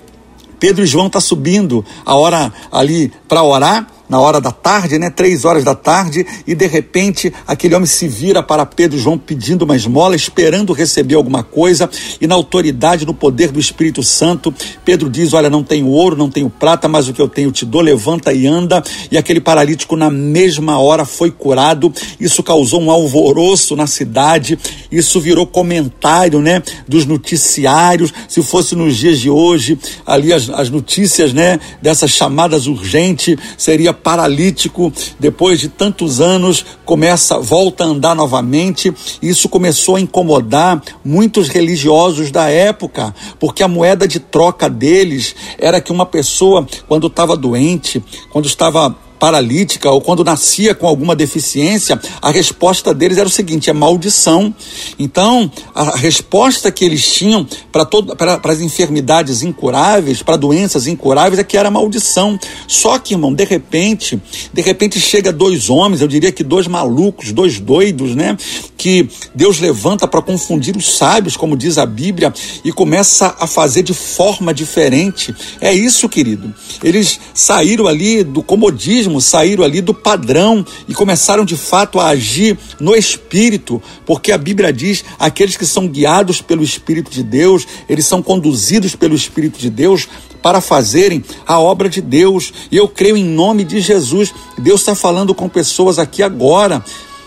Pedro 0.60 0.84
e 0.84 0.88
João 0.88 1.08
estão 1.08 1.20
tá 1.20 1.26
subindo 1.26 1.84
a 2.06 2.14
hora 2.14 2.54
ali 2.72 3.12
para 3.36 3.44
orar 3.44 3.86
na 4.08 4.20
hora 4.20 4.40
da 4.40 4.52
tarde, 4.52 5.00
né? 5.00 5.10
Três 5.10 5.46
horas 5.46 5.64
da 5.64 5.74
tarde, 5.74 6.26
e 6.46 6.54
de 6.54 6.68
repente 6.68 7.34
aquele 7.48 7.76
homem 7.76 7.88
se 7.88 8.08
vira 8.08 8.44
para 8.44 8.66
Pedro 8.66 8.98
e 8.98 9.02
João 9.02 9.18
pedindo 9.18 9.64
uma 9.64 9.76
esmola, 9.76 10.16
esperando 10.16 10.74
receber 10.74 11.16
alguma 11.16 11.44
coisa, 11.44 11.90
e 12.22 12.28
na 12.28 12.36
autoridade, 12.36 13.06
no 13.06 13.14
poder 13.14 13.52
do 13.52 13.60
Espírito 13.60 14.04
Santo, 14.04 14.54
Pedro 14.84 15.10
diz: 15.10 15.34
Olha, 15.34 15.50
não 15.50 15.64
tenho 15.64 15.88
ouro, 15.88 16.16
não 16.16 16.30
tenho 16.30 16.50
prata, 16.50 16.88
mas 16.88 17.08
o 17.08 17.14
que 17.14 17.22
eu 17.22 17.28
tenho 17.28 17.52
te 17.52 17.66
dou, 17.66 17.82
levanta 17.82 18.32
e 18.34 18.46
anda. 18.46 18.84
E 19.12 19.18
aquele 19.18 19.42
paralítico, 19.42 19.96
na 19.96 20.12
mesma 20.12 20.80
hora, 20.80 21.06
foi 21.06 21.32
curado. 21.32 21.92
Isso 22.20 22.44
causou 22.44 22.82
um 22.82 22.92
alvoroço 22.92 23.76
na 23.76 23.88
cidade, 23.88 24.58
isso 24.92 25.20
virou 25.20 25.48
comentário, 25.48 26.42
né? 26.42 26.62
Dos 26.88 27.06
noticiários. 27.06 28.14
Se 28.28 28.42
fosse 28.44 28.76
nos 28.76 28.96
dias 28.98 29.20
de 29.20 29.30
hoje, 29.30 29.78
ali 30.06 30.32
as, 30.32 30.50
as 30.50 30.70
notícias, 30.70 31.34
né? 31.34 31.60
Dessas 31.82 32.12
chamadas 32.12 32.68
urgentes, 32.68 33.25
seria 33.58 33.94
paralítico, 33.94 34.92
depois 35.20 35.60
de 35.60 35.70
tantos 35.70 36.20
anos, 36.20 36.66
começa, 36.84 37.40
volta 37.40 37.84
a 37.84 37.88
andar 37.88 38.16
novamente. 38.16 38.94
Isso 39.22 39.48
começou 39.48 39.96
a 39.96 40.02
incomodar 40.02 40.82
muitos 41.04 41.48
religiosos 41.48 42.32
da 42.32 42.50
época, 42.50 43.16
porque 43.40 43.64
a 43.64 43.68
moeda 43.68 44.08
de 44.08 44.20
troca 44.20 44.70
deles 44.70 45.36
era 45.58 45.80
que 45.80 45.92
uma 45.92 46.06
pessoa, 46.06 46.68
quando 46.88 47.08
estava 47.08 47.38
doente, 47.38 48.04
quando 48.32 48.46
estava 48.46 48.96
paralítica 49.20 49.90
ou 49.90 50.02
quando 50.02 50.24
nascia 50.24 50.76
com 50.76 50.88
alguma 50.88 51.16
deficiência, 51.16 52.00
a 52.22 52.32
resposta 52.32 52.94
deles 52.94 53.18
era 53.18 53.28
o 53.28 53.32
seguinte: 53.32 53.70
é 53.70 53.74
maldição. 53.74 54.54
Então, 54.98 55.52
a 55.74 55.96
resposta 55.96 56.72
que 56.72 56.86
eles 56.86 57.12
tinham 57.12 57.48
para 57.72 58.52
as 58.52 58.62
enfermidades 58.62 59.42
incuráveis, 59.42 60.22
para 60.22 60.38
doenças 60.38 60.88
incuráveis, 60.88 61.40
é 61.40 61.44
que 61.44 61.58
era 61.58 61.72
maldição. 61.72 62.40
Só 62.68 62.98
que, 63.00 63.14
irmão, 63.14 63.34
de 63.34 63.44
repente, 63.44 64.22
de 64.54 64.62
repente 64.62 65.00
chega 65.00 65.32
dois 65.32 65.70
homens, 65.70 66.02
eu 66.02 66.08
diria 66.08 66.32
que 66.32 66.44
dois 66.44 66.68
malucos, 66.68 67.32
dois 67.32 67.60
doidos, 67.60 68.16
né? 68.16 68.38
Que 68.86 69.10
Deus 69.34 69.60
levanta 69.60 70.08
para 70.08 70.22
confundir 70.22 70.78
os 70.78 70.96
sábios, 70.96 71.36
como 71.36 71.58
diz 71.58 71.80
a 71.80 71.88
Bíblia, 71.88 72.32
e 72.64 72.72
começa 72.72 73.36
a 73.40 73.48
fazer 73.48 73.82
de 73.82 73.96
forma 73.96 74.54
diferente. 74.54 75.36
É 75.60 75.74
isso, 75.74 76.08
querido. 76.08 76.54
Eles 76.84 77.20
saíram 77.34 77.88
ali 77.88 78.24
do 78.24 78.44
comodismo 78.44 79.20
saíram 79.20 79.64
ali 79.64 79.82
do 79.82 79.92
padrão 79.92 80.64
e 80.88 80.94
começaram 80.94 81.44
de 81.44 81.58
fato 81.58 82.00
a 82.00 82.10
agir 82.10 82.60
no 82.80 82.96
espírito, 82.96 83.82
porque 84.06 84.32
a 84.32 84.38
Bíblia 84.38 84.72
diz: 84.72 85.04
aqueles 85.18 85.58
que 85.58 85.66
são 85.66 85.88
guiados 85.88 86.40
pelo 86.40 86.62
Espírito 86.62 87.10
de 87.10 87.24
Deus, 87.24 87.66
eles 87.90 88.06
são 88.06 88.22
conduzidos 88.22 88.96
pelo 88.96 89.16
Espírito 89.16 89.58
de 89.58 89.72
Deus 89.72 90.08
para 90.44 90.62
fazerem 90.62 91.24
a 91.44 91.60
obra 91.60 91.90
de 91.90 92.02
Deus. 92.02 92.54
E 92.72 92.78
eu 92.78 92.88
creio 92.88 93.18
em 93.18 93.26
nome 93.26 93.64
de 93.64 93.82
Jesus. 93.82 94.32
Deus 94.60 94.82
está 94.82 94.94
falando 94.94 95.34
com 95.34 95.50
pessoas 95.50 95.98
aqui 95.98 96.22
agora. 96.22 96.86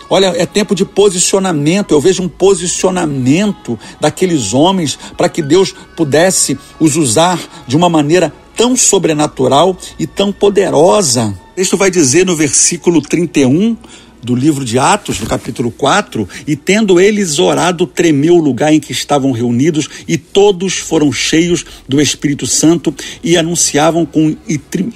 Olha, 0.09 0.33
é 0.35 0.45
tempo 0.45 0.73
de 0.73 0.83
posicionamento. 0.83 1.91
Eu 1.91 2.01
vejo 2.01 2.23
um 2.23 2.29
posicionamento 2.29 3.77
daqueles 3.99 4.53
homens 4.53 4.97
para 5.15 5.29
que 5.29 5.41
Deus 5.41 5.73
pudesse 5.95 6.57
os 6.79 6.95
usar 6.95 7.39
de 7.67 7.77
uma 7.77 7.89
maneira 7.89 8.33
tão 8.55 8.75
sobrenatural 8.75 9.77
e 9.97 10.07
tão 10.07 10.31
poderosa. 10.31 11.33
O 11.51 11.55
texto 11.55 11.77
vai 11.77 11.91
dizer 11.91 12.25
no 12.25 12.35
versículo 12.35 13.01
31 13.01 13.77
do 14.21 14.35
livro 14.35 14.65
de 14.65 14.77
Atos, 14.77 15.19
no 15.19 15.27
capítulo 15.27 15.71
4, 15.71 16.27
e 16.45 16.55
tendo 16.55 16.99
eles 16.99 17.39
orado, 17.39 17.87
tremeu 17.87 18.35
o 18.35 18.41
lugar 18.41 18.73
em 18.73 18.79
que 18.79 18.91
estavam 18.91 19.31
reunidos, 19.31 19.89
e 20.07 20.17
todos 20.17 20.77
foram 20.77 21.11
cheios 21.11 21.65
do 21.87 22.01
Espírito 22.01 22.45
Santo 22.45 22.93
e 23.23 23.37
anunciavam 23.37 24.05
com 24.05 24.35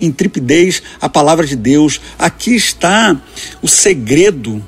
intrepidez 0.01 0.83
a 0.99 1.07
palavra 1.07 1.47
de 1.47 1.55
Deus. 1.55 2.01
Aqui 2.19 2.55
está 2.55 3.19
o 3.61 3.67
segredo 3.67 4.61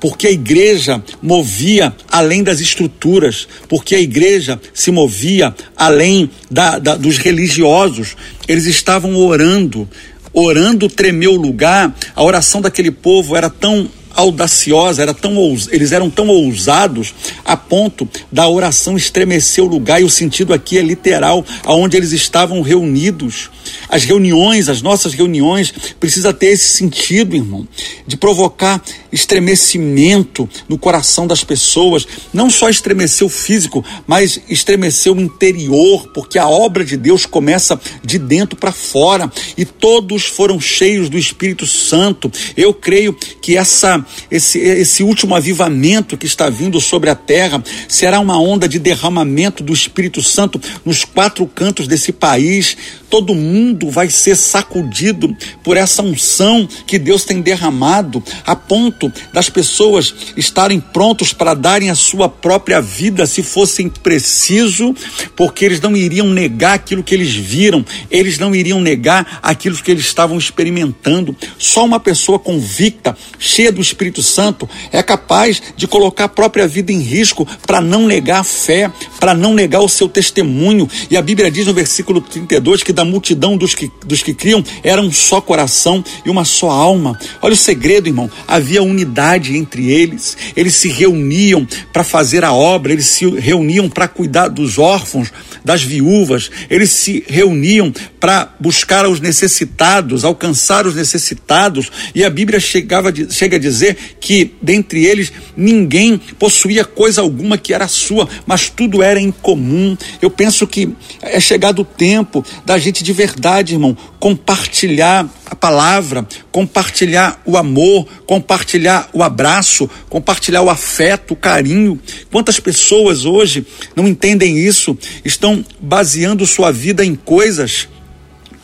porque 0.00 0.26
a 0.26 0.30
igreja 0.30 1.02
movia 1.22 1.94
além 2.10 2.42
das 2.42 2.60
estruturas, 2.60 3.48
porque 3.68 3.94
a 3.94 4.00
igreja 4.00 4.60
se 4.72 4.90
movia 4.90 5.54
além 5.76 6.30
da, 6.50 6.78
da, 6.78 6.94
dos 6.94 7.16
religiosos. 7.18 8.16
Eles 8.46 8.66
estavam 8.66 9.16
orando, 9.16 9.88
orando 10.32 10.88
tremeu 10.88 11.32
o 11.32 11.40
lugar. 11.40 11.94
A 12.14 12.22
oração 12.22 12.60
daquele 12.60 12.90
povo 12.90 13.36
era 13.36 13.48
tão 13.48 13.88
audaciosa, 14.14 15.02
era 15.02 15.14
tão, 15.14 15.34
eles 15.70 15.92
eram 15.92 16.08
tão 16.08 16.28
ousados 16.28 17.14
a 17.44 17.56
ponto 17.56 18.08
da 18.30 18.48
oração 18.48 18.96
estremecer 18.96 19.62
o 19.64 19.68
lugar, 19.68 20.00
e 20.00 20.04
o 20.04 20.10
sentido 20.10 20.54
aqui 20.54 20.78
é 20.78 20.82
literal, 20.82 21.44
aonde 21.64 21.96
eles 21.96 22.12
estavam 22.12 22.62
reunidos. 22.62 23.50
As 23.88 24.04
reuniões, 24.04 24.68
as 24.68 24.82
nossas 24.82 25.14
reuniões, 25.14 25.72
precisa 25.98 26.32
ter 26.32 26.48
esse 26.48 26.68
sentido, 26.68 27.34
irmão, 27.34 27.66
de 28.06 28.16
provocar 28.16 28.82
estremecimento 29.10 30.48
no 30.68 30.76
coração 30.76 31.26
das 31.26 31.42
pessoas, 31.42 32.06
não 32.32 32.50
só 32.50 32.68
estremecer 32.68 33.26
o 33.26 33.30
físico, 33.30 33.84
mas 34.06 34.40
estremecer 34.48 35.12
o 35.12 35.20
interior, 35.20 36.08
porque 36.12 36.38
a 36.38 36.48
obra 36.48 36.84
de 36.84 36.96
Deus 36.96 37.24
começa 37.24 37.80
de 38.04 38.18
dentro 38.18 38.56
para 38.56 38.72
fora, 38.72 39.30
e 39.56 39.64
todos 39.64 40.26
foram 40.26 40.60
cheios 40.60 41.08
do 41.08 41.18
Espírito 41.18 41.66
Santo. 41.66 42.30
Eu 42.56 42.74
creio 42.74 43.14
que 43.40 43.56
essa 43.56 44.03
esse 44.30 44.58
esse 44.58 45.02
último 45.02 45.34
avivamento 45.34 46.16
que 46.16 46.26
está 46.26 46.48
vindo 46.48 46.80
sobre 46.80 47.10
a 47.10 47.14
terra 47.14 47.62
será 47.88 48.20
uma 48.20 48.38
onda 48.40 48.68
de 48.68 48.78
derramamento 48.78 49.62
do 49.62 49.72
Espírito 49.72 50.22
Santo 50.22 50.60
nos 50.84 51.04
quatro 51.04 51.46
cantos 51.46 51.86
desse 51.86 52.12
país. 52.12 52.76
Todo 53.14 53.32
mundo 53.32 53.90
vai 53.90 54.10
ser 54.10 54.34
sacudido 54.34 55.36
por 55.62 55.76
essa 55.76 56.02
unção 56.02 56.68
que 56.84 56.98
Deus 56.98 57.22
tem 57.22 57.40
derramado, 57.40 58.20
a 58.44 58.56
ponto 58.56 59.12
das 59.32 59.48
pessoas 59.48 60.12
estarem 60.36 60.80
prontos 60.80 61.32
para 61.32 61.54
darem 61.54 61.90
a 61.90 61.94
sua 61.94 62.28
própria 62.28 62.80
vida 62.80 63.24
se 63.24 63.40
fossem 63.40 63.88
preciso, 63.88 64.92
porque 65.36 65.64
eles 65.64 65.80
não 65.80 65.94
iriam 65.96 66.26
negar 66.26 66.74
aquilo 66.74 67.04
que 67.04 67.14
eles 67.14 67.32
viram, 67.32 67.86
eles 68.10 68.36
não 68.36 68.52
iriam 68.52 68.80
negar 68.80 69.38
aquilo 69.40 69.76
que 69.76 69.92
eles 69.92 70.06
estavam 70.06 70.36
experimentando. 70.36 71.36
Só 71.56 71.84
uma 71.84 72.00
pessoa 72.00 72.36
convicta, 72.36 73.16
cheia 73.38 73.70
do 73.70 73.80
Espírito 73.80 74.24
Santo, 74.24 74.68
é 74.90 75.00
capaz 75.04 75.62
de 75.76 75.86
colocar 75.86 76.24
a 76.24 76.28
própria 76.28 76.66
vida 76.66 76.90
em 76.90 76.98
risco 76.98 77.46
para 77.64 77.80
não 77.80 78.08
negar 78.08 78.40
a 78.40 78.44
fé, 78.44 78.90
para 79.20 79.34
não 79.34 79.54
negar 79.54 79.82
o 79.82 79.88
seu 79.88 80.08
testemunho. 80.08 80.90
E 81.08 81.16
a 81.16 81.22
Bíblia 81.22 81.48
diz 81.48 81.64
no 81.64 81.72
versículo 81.72 82.20
32 82.20 82.82
que 82.82 82.92
da 82.92 83.03
da 83.04 83.10
multidão 83.10 83.56
dos 83.56 83.74
que, 83.74 83.90
dos 84.04 84.22
que 84.22 84.32
criam 84.32 84.64
era 84.82 85.00
um 85.00 85.12
só 85.12 85.40
coração 85.40 86.02
e 86.24 86.30
uma 86.30 86.44
só 86.44 86.70
alma. 86.70 87.18
Olha 87.42 87.52
o 87.52 87.56
segredo, 87.56 88.08
irmão. 88.08 88.30
Havia 88.48 88.82
unidade 88.82 89.56
entre 89.56 89.90
eles. 89.90 90.36
Eles 90.56 90.74
se 90.74 90.88
reuniam 90.88 91.66
para 91.92 92.02
fazer 92.02 92.42
a 92.42 92.52
obra, 92.52 92.92
eles 92.92 93.06
se 93.06 93.28
reuniam 93.28 93.88
para 93.88 94.08
cuidar 94.08 94.48
dos 94.48 94.78
órfãos, 94.78 95.30
das 95.64 95.82
viúvas, 95.82 96.50
eles 96.68 96.90
se 96.90 97.24
reuniam 97.26 97.92
para 98.20 98.54
buscar 98.60 99.06
os 99.06 99.18
necessitados, 99.18 100.24
alcançar 100.24 100.86
os 100.86 100.94
necessitados. 100.94 101.90
E 102.14 102.22
a 102.22 102.30
Bíblia 102.30 102.60
chegava, 102.60 103.12
chega 103.30 103.56
a 103.56 103.60
dizer 103.60 103.96
que 104.20 104.52
dentre 104.60 105.04
eles 105.04 105.32
ninguém 105.56 106.20
possuía 106.38 106.84
coisa 106.84 107.22
alguma 107.22 107.56
que 107.56 107.72
era 107.72 107.88
sua, 107.88 108.28
mas 108.46 108.68
tudo 108.68 109.02
era 109.02 109.20
em 109.20 109.30
comum. 109.30 109.96
Eu 110.20 110.30
penso 110.30 110.66
que 110.66 110.94
é 111.22 111.40
chegado 111.40 111.80
o 111.80 111.84
tempo 111.84 112.44
da 112.64 112.78
de 113.02 113.12
verdade, 113.12 113.74
irmão, 113.74 113.96
compartilhar 114.20 115.28
a 115.46 115.56
palavra, 115.56 116.26
compartilhar 116.52 117.42
o 117.44 117.56
amor, 117.56 118.06
compartilhar 118.26 119.08
o 119.12 119.22
abraço, 119.22 119.88
compartilhar 120.08 120.62
o 120.62 120.70
afeto, 120.70 121.32
o 121.32 121.36
carinho. 121.36 121.98
Quantas 122.30 122.60
pessoas 122.60 123.24
hoje 123.24 123.66
não 123.96 124.06
entendem 124.06 124.58
isso, 124.58 124.96
estão 125.24 125.64
baseando 125.80 126.46
sua 126.46 126.70
vida 126.70 127.04
em 127.04 127.14
coisas. 127.14 127.88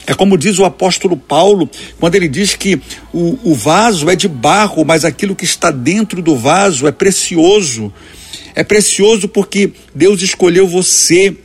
É 0.07 0.15
como 0.15 0.37
diz 0.37 0.59
o 0.59 0.65
apóstolo 0.65 1.17
Paulo, 1.17 1.69
quando 1.99 2.15
ele 2.15 2.29
diz 2.29 2.55
que 2.55 2.81
o, 3.13 3.39
o 3.43 3.55
vaso 3.55 4.11
é 4.11 4.17
de 4.17 4.29
barro, 4.29 4.85
mas 4.85 5.05
aquilo 5.05 5.37
que 5.37 5.45
está 5.45 5.71
dentro 5.71 6.21
do 6.21 6.37
vaso 6.37 6.87
é 6.87 6.93
precioso. 6.93 7.93
É 8.55 8.65
precioso 8.65 9.29
porque 9.29 9.73
Deus 9.95 10.23
escolheu 10.23 10.67
você 10.67 11.37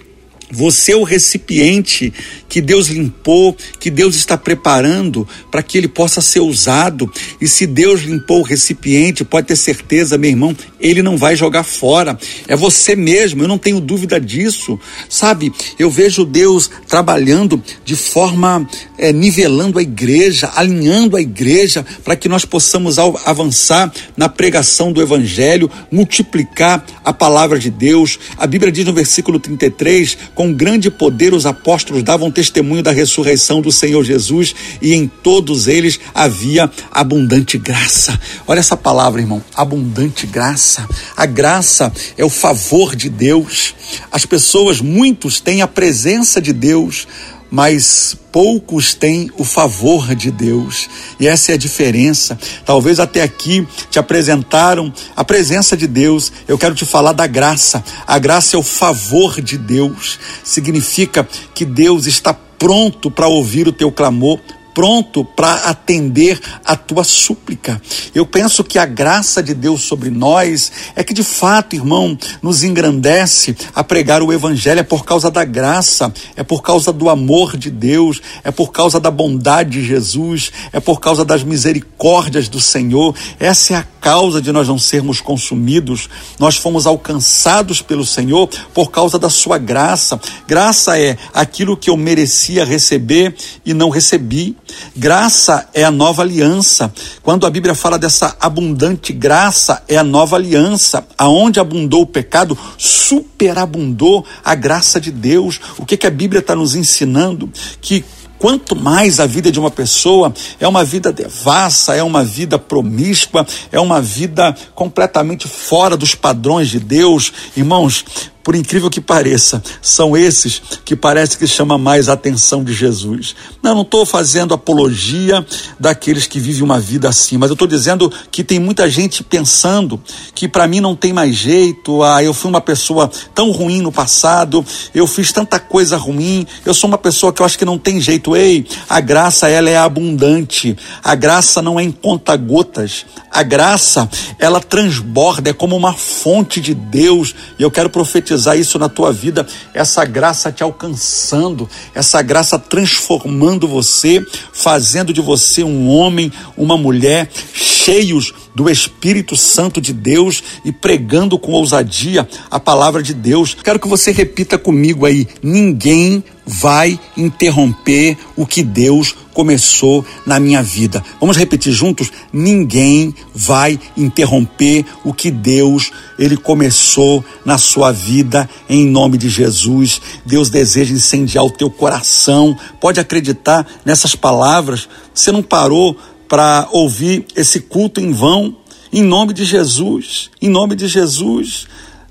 Você 0.56 0.94
é 0.94 0.96
o 0.96 1.04
recipiente 1.04 2.14
que 2.48 2.62
Deus 2.62 2.88
limpou, 2.88 3.56
que 3.80 3.92
Deus 3.92 4.16
está 4.16 4.38
preparando 4.38 5.28
para 5.52 5.62
que 5.62 5.78
ele 5.78 5.90
possa 5.90 6.22
ser 6.22 6.40
usado. 6.40 7.12
E 7.42 7.48
se 7.48 7.68
Deus 7.68 8.02
limpou 8.02 8.40
o 8.40 8.44
recipiente, 8.44 9.26
pode 9.26 9.48
ter 9.48 9.58
certeza, 9.58 10.18
meu 10.18 10.30
irmão, 10.30 10.56
ele 10.80 11.02
não 11.02 11.18
vai 11.18 11.36
jogar 11.36 11.64
fora. 11.64 12.18
É 12.48 12.56
você 12.56 12.96
mesmo, 12.96 13.44
eu 13.44 13.48
não 13.48 13.58
tenho 13.58 13.82
dúvida 13.82 14.20
disso. 14.22 14.80
Sabe, 15.10 15.52
eu 15.78 15.92
vejo 15.92 16.24
Deus 16.24 16.70
trabalhando 16.88 17.62
de 17.84 17.96
forma 17.96 18.66
é, 18.98 19.12
nivelando 19.12 19.78
a 19.78 19.82
igreja, 19.82 20.50
alinhando 20.56 21.18
a 21.18 21.22
igreja, 21.22 21.86
para 22.04 22.16
que 22.16 22.30
nós 22.30 22.46
possamos 22.46 22.98
avançar 22.98 23.92
na 24.16 24.30
pregação 24.30 24.94
do 24.94 25.02
Evangelho, 25.02 25.70
multiplicar 25.92 26.86
a 27.04 27.12
palavra 27.12 27.60
de 27.60 27.70
Deus. 27.70 28.18
A 28.38 28.48
Bíblia 28.48 28.72
diz 28.72 28.86
no 28.86 28.94
versículo 28.94 29.40
33: 29.40 30.18
com 30.34 30.45
grande 30.54 30.90
poder 30.90 31.34
os 31.34 31.46
apóstolos 31.46 32.04
davam 32.04 32.32
testemunho 32.32 32.84
da 32.84 32.92
ressurreição 32.92 33.62
do 33.62 33.72
Senhor 33.72 34.04
Jesus 34.04 34.56
e 34.82 34.94
em 34.94 35.08
todos 35.08 35.68
eles 35.68 36.00
havia 36.14 36.70
abundante 36.92 37.58
graça. 37.58 38.20
Olha 38.48 38.60
essa 38.60 38.78
palavra, 38.78 39.22
irmão, 39.22 39.44
abundante 39.56 40.28
graça. 40.28 40.88
A 41.16 41.26
graça 41.26 41.92
é 42.18 42.24
o 42.26 42.30
favor 42.30 42.96
de 42.96 43.10
Deus. 43.10 43.74
As 44.12 44.26
pessoas, 44.26 44.82
muitos 44.82 45.40
têm 45.40 45.62
a 45.62 45.68
presença 45.68 46.42
de 46.42 46.54
Deus, 46.54 47.08
mas 47.56 48.18
poucos 48.34 48.94
têm 48.94 49.32
o 49.38 49.46
favor 49.46 50.14
de 50.14 50.30
Deus. 50.30 50.90
E 51.18 51.26
essa 51.26 51.54
é 51.54 51.56
a 51.56 51.58
diferença. 51.58 52.38
Talvez 52.66 53.00
até 53.00 53.24
aqui 53.24 53.66
te 53.90 53.98
apresentaram 53.98 54.94
a 55.16 55.24
presença 55.24 55.78
de 55.78 55.88
Deus. 55.88 56.34
Eu 56.50 56.58
quero 56.58 56.76
te 56.76 56.84
falar 56.84 57.14
da 57.14 57.26
graça. 57.26 57.82
A 58.06 58.20
graça 58.20 58.58
é 58.58 58.60
o 58.60 58.64
favor 58.64 59.42
de 59.42 59.58
Deus. 59.58 60.20
Significa 60.44 61.26
que 61.54 61.64
Deus 61.64 62.08
está 62.08 62.34
pronto 62.34 63.10
para 63.10 63.28
ouvir 63.28 63.70
o 63.70 63.72
teu 63.72 63.90
clamor, 63.90 64.38
pronto 64.76 65.24
para 65.24 65.54
atender 65.70 66.40
a 66.64 66.76
tua 66.76 67.06
súplica. 67.06 67.82
Eu 68.14 68.26
penso 68.26 68.64
que 68.64 68.78
a 68.78 68.86
graça 68.86 69.42
de 69.42 69.54
Deus 69.54 69.82
sobre 69.84 70.10
nós 70.10 70.72
é 70.96 71.04
que 71.04 71.14
de 71.14 71.24
fato, 71.24 71.76
irmão, 71.76 72.18
nos 72.42 72.62
engrandece 72.64 73.56
a 73.74 73.84
pregar 73.84 74.22
o 74.22 74.34
evangelho 74.34 74.82
é 74.82 74.84
por 74.84 75.06
causa 75.06 75.32
da 75.32 75.46
graça, 75.46 76.14
é 76.36 76.44
por 76.44 76.62
causa 76.62 76.92
do 76.92 77.10
amor 77.10 77.56
de 77.56 77.72
Deus, 77.72 78.22
é 78.44 78.52
por 78.52 78.72
causa 78.72 79.00
da 79.00 79.10
bondade 79.10 79.72
de 79.72 79.86
Jesus, 79.86 80.52
é 80.74 80.80
por 80.80 81.00
causa 81.00 81.24
das 81.24 81.42
misericórdias 81.44 82.50
do 82.50 82.60
Senhor. 82.60 83.16
Essa 83.40 83.74
é 83.74 83.78
a 83.78 83.84
causa 84.02 84.42
de 84.42 84.52
nós 84.52 84.68
não 84.68 84.78
sermos 84.78 85.22
consumidos. 85.22 86.10
Nós 86.38 86.58
fomos 86.58 86.86
alcançados 86.86 87.82
pelo 87.82 88.06
Senhor 88.06 88.50
por 88.74 88.92
causa 88.92 89.18
da 89.18 89.30
sua 89.30 89.58
graça. 89.58 90.20
Graça 90.48 91.00
é 91.00 91.18
aquilo 91.34 91.78
que 91.78 91.90
eu 91.90 91.98
merecia 91.98 92.66
receber 92.66 93.34
e 93.66 93.74
não 93.74 93.90
recebi. 93.90 94.56
Graça 94.96 95.68
é 95.74 95.84
a 95.84 95.92
nova 95.92 96.22
aliança. 96.22 96.92
Quando 97.22 97.46
a 97.46 97.50
Bíblia 97.50 97.76
fala 97.76 98.00
dessa 98.00 98.36
abundante 98.40 99.12
graça, 99.12 99.84
é 99.88 99.98
a 99.98 100.04
nova 100.04 100.36
aliança. 100.36 101.06
Aonde 101.18 101.60
abundou 101.60 102.02
o 102.02 102.08
pecado, 102.08 102.58
superabundou 102.78 104.26
a 104.44 104.56
graça 104.56 105.00
de 105.00 105.12
Deus. 105.12 105.60
O 105.78 105.86
que, 105.86 105.98
que 105.98 106.08
a 106.08 106.12
Bíblia 106.12 106.40
está 106.40 106.56
nos 106.56 106.76
ensinando? 106.76 107.50
Que 107.82 108.04
Quanto 108.38 108.76
mais 108.76 109.20
a 109.20 109.26
vida 109.26 109.50
de 109.52 109.60
uma 109.60 109.72
pessoa 109.72 110.34
é 110.60 110.68
uma 110.68 110.84
vida 110.84 111.12
devassa, 111.12 111.96
é 111.96 112.04
uma 112.04 112.24
vida 112.24 112.60
promíscua, 112.60 113.48
é 113.72 113.80
uma 113.80 114.02
vida 114.02 114.54
completamente 114.76 115.48
fora 115.48 115.96
dos 115.96 116.14
padrões 116.14 116.70
de 116.70 116.80
Deus, 116.80 117.32
irmãos, 117.56 118.04
por 118.46 118.56
incrível 118.56 118.92
que 118.92 119.02
pareça, 119.02 119.62
são 119.82 120.16
esses 120.16 120.62
que 120.86 120.96
parece 120.96 121.36
que 121.36 121.48
chama 121.48 121.80
mais 121.80 122.08
a 122.08 122.14
atenção 122.14 122.64
de 122.64 122.74
Jesus. 122.74 123.36
Não, 123.64 123.74
não 123.74 123.82
estou 123.82 124.06
fazendo 124.06 124.54
apologia 124.54 125.44
daqueles 125.80 126.28
que 126.28 126.40
vivem 126.40 126.62
uma 126.62 126.80
vida 126.80 127.10
assim, 127.10 127.38
mas 127.40 127.50
eu 127.50 127.56
estou 127.56 127.68
dizendo 127.68 128.14
que 128.30 128.44
tem 128.44 128.60
muita 128.60 128.88
gente 128.88 129.24
pensando 129.24 130.00
que 130.36 130.48
para 130.48 130.68
mim 130.68 130.80
não 130.80 130.96
tem 130.96 131.12
mais 131.12 131.36
jeito, 131.36 132.04
ah, 132.04 132.24
eu 132.24 132.36
fui 132.36 132.48
uma 132.48 132.62
pessoa 132.62 133.10
tão 133.34 133.50
ruim 133.50 133.82
no 133.82 133.92
passado, 133.92 134.64
eu 134.94 135.08
fiz 135.08 135.32
tanta 135.32 135.60
coisa 135.60 135.98
ruim, 135.98 136.46
eu 136.64 136.74
sou 136.76 136.88
uma 136.88 137.00
pessoa 137.00 137.34
que 137.34 137.42
eu 137.42 137.48
acho 137.48 137.58
que 137.58 137.66
não 137.66 137.80
tem 137.80 138.00
jeito. 138.00 138.36
Ei, 138.36 138.68
a 138.88 139.00
graça 139.00 139.50
ela 139.50 139.72
é 139.72 139.78
abundante, 139.78 140.78
a 141.04 141.16
graça 141.16 141.64
não 141.64 141.80
é 141.80 141.84
em 141.84 141.92
conta-gotas, 141.92 143.08
a 143.32 143.42
graça 143.42 144.08
ela 144.38 144.60
transborda, 144.60 145.50
é 145.50 145.54
como 145.54 145.76
uma 145.76 145.94
fonte 145.94 146.62
de 146.62 146.76
Deus, 146.76 147.34
e 147.58 147.64
eu 147.64 147.72
quero 147.72 147.90
profetizar 147.90 148.35
profetizar 148.36 148.58
isso 148.58 148.78
na 148.78 148.90
tua 148.90 149.12
vida, 149.12 149.48
essa 149.74 150.04
graça 150.06 150.52
te 150.52 150.62
alcançando, 150.62 151.70
essa 151.94 152.22
graça 152.22 152.60
transformando 152.60 153.68
você, 153.68 154.24
fazendo 154.52 155.14
de 155.14 155.22
você 155.22 155.64
um 155.64 155.90
homem, 155.90 156.32
uma 156.58 156.78
mulher, 156.78 157.30
cheios 157.54 158.34
do 158.54 158.70
Espírito 158.70 159.36
Santo 159.36 159.80
de 159.80 159.94
Deus 159.94 160.44
e 160.64 160.72
pregando 160.72 161.40
com 161.40 161.54
ousadia 161.54 162.28
a 162.52 162.60
palavra 162.60 163.02
de 163.02 163.14
Deus. 163.14 163.56
Quero 163.56 163.80
que 163.80 163.88
você 163.88 164.12
repita 164.12 164.58
comigo 164.58 165.06
aí: 165.06 165.28
ninguém 165.42 166.24
vai 166.46 167.00
interromper 167.18 168.18
o 168.36 168.46
que 168.46 168.62
Deus 168.62 169.16
começou 169.36 170.04
na 170.26 170.40
minha 170.40 170.64
vida. 170.64 171.04
Vamos 171.20 171.36
repetir 171.36 171.74
juntos? 171.74 172.10
Ninguém 172.32 173.14
vai 173.36 173.78
interromper 173.96 174.86
o 175.04 175.14
que 175.14 175.30
Deus 175.30 175.92
ele 176.18 176.38
começou 176.38 177.24
na 177.44 177.58
sua 177.58 177.92
vida 177.92 178.50
em 178.68 178.88
nome 178.88 179.18
de 179.18 179.28
Jesus. 179.28 180.02
Deus 180.26 180.50
deseja 180.50 180.94
incendiar 180.94 181.44
o 181.44 181.52
teu 181.52 181.70
coração. 181.70 182.58
Pode 182.80 183.00
acreditar 183.00 183.68
nessas 183.84 184.16
palavras. 184.16 184.88
Você 185.14 185.34
não 185.34 185.44
parou 185.44 185.98
para 186.30 186.70
ouvir 186.72 187.26
esse 187.36 187.60
culto 187.60 188.00
em 188.00 188.12
vão. 188.12 188.56
Em 188.94 189.04
nome 189.04 189.34
de 189.34 189.44
Jesus, 189.44 190.30
em 190.42 190.48
nome 190.48 190.74
de 190.74 190.88
Jesus, 190.88 191.68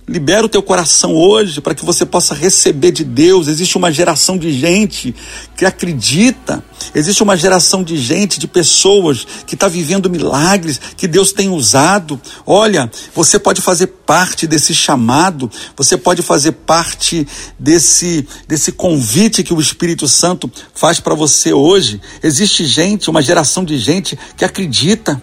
Libera 0.07 0.45
o 0.45 0.49
teu 0.51 0.63
coração 0.63 1.15
hoje 1.15 1.63
para 1.63 1.75
que 1.75 1.83
você 1.83 2.05
possa 2.05 2.35
receber 2.35 2.93
de 2.93 3.03
Deus. 3.03 3.49
Existe 3.49 3.79
uma 3.79 3.91
geração 3.91 4.37
de 4.37 4.53
gente 4.53 5.15
que 5.57 5.65
acredita, 5.65 6.63
existe 6.95 7.23
uma 7.23 7.39
geração 7.39 7.83
de 7.83 7.97
gente, 7.97 8.39
de 8.39 8.47
pessoas 8.47 9.27
que 9.47 9.55
está 9.55 9.67
vivendo 9.67 10.11
milagres 10.11 10.79
que 10.95 11.09
Deus 11.09 11.33
tem 11.33 11.49
usado. 11.49 12.21
Olha, 12.45 12.91
você 13.15 13.39
pode 13.39 13.63
fazer 13.63 13.87
parte 13.87 14.47
desse 14.47 14.75
chamado, 14.75 15.51
você 15.75 15.97
pode 15.97 16.21
fazer 16.21 16.53
parte 16.53 17.27
desse, 17.59 18.29
desse 18.47 18.73
convite 18.73 19.43
que 19.43 19.55
o 19.55 19.61
Espírito 19.61 20.07
Santo 20.07 20.53
faz 20.75 21.01
para 21.01 21.15
você 21.15 21.55
hoje. 21.55 21.99
Existe 22.23 22.67
gente, 22.67 23.09
uma 23.09 23.23
geração 23.23 23.65
de 23.65 23.79
gente 23.79 24.19
que 24.37 24.45
acredita 24.45 25.23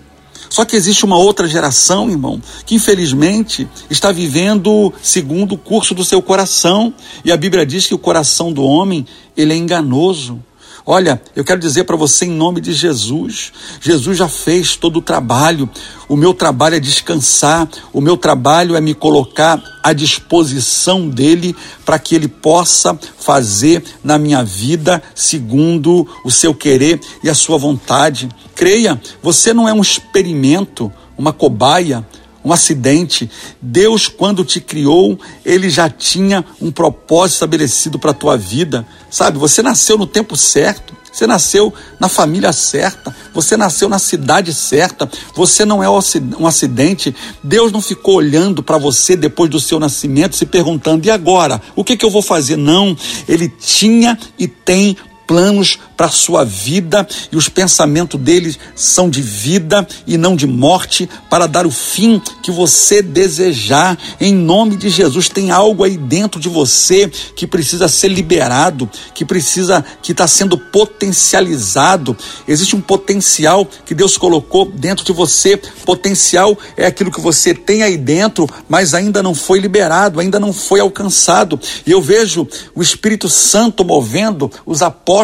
só 0.52 0.66
que 0.66 0.76
existe 0.76 1.06
uma 1.06 1.18
outra 1.18 1.48
geração, 1.48 2.10
irmão, 2.10 2.42
que 2.66 2.76
infelizmente 2.76 3.66
está 3.90 4.12
vivendo 4.12 4.94
segundo 5.02 5.54
o 5.54 5.58
curso 5.58 5.96
do 5.96 6.04
seu 6.04 6.22
coração. 6.22 6.94
E 7.24 7.32
a 7.32 7.38
Bíblia 7.38 7.66
diz 7.66 7.88
que 7.88 7.96
o 7.96 7.98
coração 7.98 8.52
do 8.52 8.62
homem, 8.62 9.08
ele 9.38 9.54
é 9.54 9.56
enganoso. 9.56 10.44
Olha, 10.86 11.22
eu 11.36 11.44
quero 11.44 11.60
dizer 11.60 11.84
para 11.84 11.96
você 11.96 12.26
em 12.26 12.32
nome 12.32 12.60
de 12.60 12.74
Jesus: 12.74 13.52
Jesus 13.80 14.18
já 14.18 14.28
fez 14.28 14.76
todo 14.76 14.98
o 14.98 15.02
trabalho. 15.02 15.70
O 16.10 16.18
meu 16.18 16.34
trabalho 16.34 16.76
é 16.76 16.80
descansar, 16.80 17.70
o 17.94 18.02
meu 18.02 18.18
trabalho 18.18 18.76
é 18.76 18.82
me 18.82 18.94
colocar 18.94 19.62
à 19.84 19.94
disposição 19.94 21.08
dele 21.08 21.56
para 21.86 22.00
que 22.00 22.16
ele 22.16 22.28
possa 22.28 23.00
fazer 23.18 23.84
na 24.04 24.18
minha 24.18 24.44
vida 24.44 25.02
segundo 25.16 26.08
o 26.26 26.32
seu 26.32 26.54
querer 26.54 27.00
e 27.24 27.30
a 27.30 27.36
sua 27.36 27.58
vontade. 27.58 28.28
Creia, 28.56 29.00
você 29.22 29.54
não 29.54 29.70
é 29.70 29.74
um 29.74 29.82
experimento, 29.82 30.92
uma 31.18 31.32
cobaia 31.32 32.06
um 32.44 32.52
acidente. 32.52 33.30
Deus, 33.62 34.08
quando 34.08 34.44
te 34.44 34.60
criou, 34.60 35.20
ele 35.46 35.70
já 35.70 35.90
tinha 35.90 36.44
um 36.62 36.72
propósito 36.72 37.36
estabelecido 37.36 38.00
para 38.00 38.12
a 38.12 38.16
tua 38.16 38.38
vida. 38.38 38.86
Sabe, 39.10 39.38
você 39.38 39.62
nasceu 39.62 39.98
no 39.98 40.08
tempo 40.08 40.36
certo. 40.36 41.02
Você 41.12 41.28
nasceu 41.28 41.74
na 42.00 42.08
família 42.08 42.54
certa, 42.54 43.14
você 43.34 43.58
nasceu 43.58 43.90
na 43.90 44.00
cidade 44.00 44.54
certa, 44.54 45.12
você 45.36 45.66
não 45.66 45.84
é 45.84 45.90
um 45.90 46.48
acidente. 46.48 47.14
Deus 47.44 47.70
não 47.72 47.82
ficou 47.82 48.16
olhando 48.16 48.64
para 48.64 48.78
você 48.78 49.18
depois 49.18 49.50
do 49.50 49.60
seu 49.60 49.78
nascimento, 49.78 50.38
se 50.38 50.46
perguntando: 50.46 51.06
e 51.06 51.12
agora? 51.12 51.62
O 51.76 51.84
que, 51.84 51.98
que 51.98 52.06
eu 52.06 52.10
vou 52.10 52.22
fazer? 52.22 52.56
Não, 52.56 52.96
ele 53.28 53.50
tinha 53.50 54.18
e 54.40 54.48
tem 54.48 54.96
planos 55.32 55.80
para 55.96 56.08
a 56.08 56.10
sua 56.10 56.44
vida 56.44 57.08
e 57.32 57.38
os 57.38 57.48
pensamentos 57.48 58.20
deles 58.20 58.60
são 58.76 59.10
de 59.10 59.22
vida 59.22 59.88
e 60.06 60.18
não 60.18 60.36
de 60.36 60.46
morte, 60.46 61.10
para 61.30 61.48
dar 61.48 61.66
o 61.66 61.72
fim 61.72 62.22
que 62.44 62.52
você 62.52 63.02
desejar. 63.02 63.98
Em 64.20 64.34
nome 64.34 64.76
de 64.76 64.90
Jesus, 64.90 65.30
tem 65.30 65.50
algo 65.50 65.86
aí 65.86 65.96
dentro 65.96 66.38
de 66.38 66.50
você 66.50 67.08
que 67.08 67.48
precisa 67.48 67.88
ser 67.88 68.10
liberado, 68.10 68.90
que 69.16 69.24
precisa, 69.24 69.86
que 70.02 70.12
está 70.12 70.28
sendo 70.28 70.58
potencializado. 70.58 72.18
Existe 72.46 72.76
um 72.76 72.82
potencial 72.82 73.66
que 73.86 73.96
Deus 73.96 74.18
colocou 74.18 74.66
dentro 74.66 75.06
de 75.06 75.14
você. 75.14 75.56
Potencial 75.86 76.58
é 76.76 76.88
aquilo 76.88 77.12
que 77.12 77.22
você 77.22 77.54
tem 77.54 77.84
aí 77.84 77.96
dentro, 77.96 78.50
mas 78.68 78.94
ainda 78.94 79.24
não 79.24 79.34
foi 79.34 79.60
liberado, 79.60 80.20
ainda 80.20 80.42
não 80.42 80.52
foi 80.52 80.82
alcançado. 80.82 81.58
E 81.86 81.92
eu 81.92 82.02
vejo 82.02 82.46
o 82.76 82.82
Espírito 82.82 83.30
Santo 83.30 83.86
movendo 83.86 84.52
os 84.66 84.82
apóstolos 84.82 85.21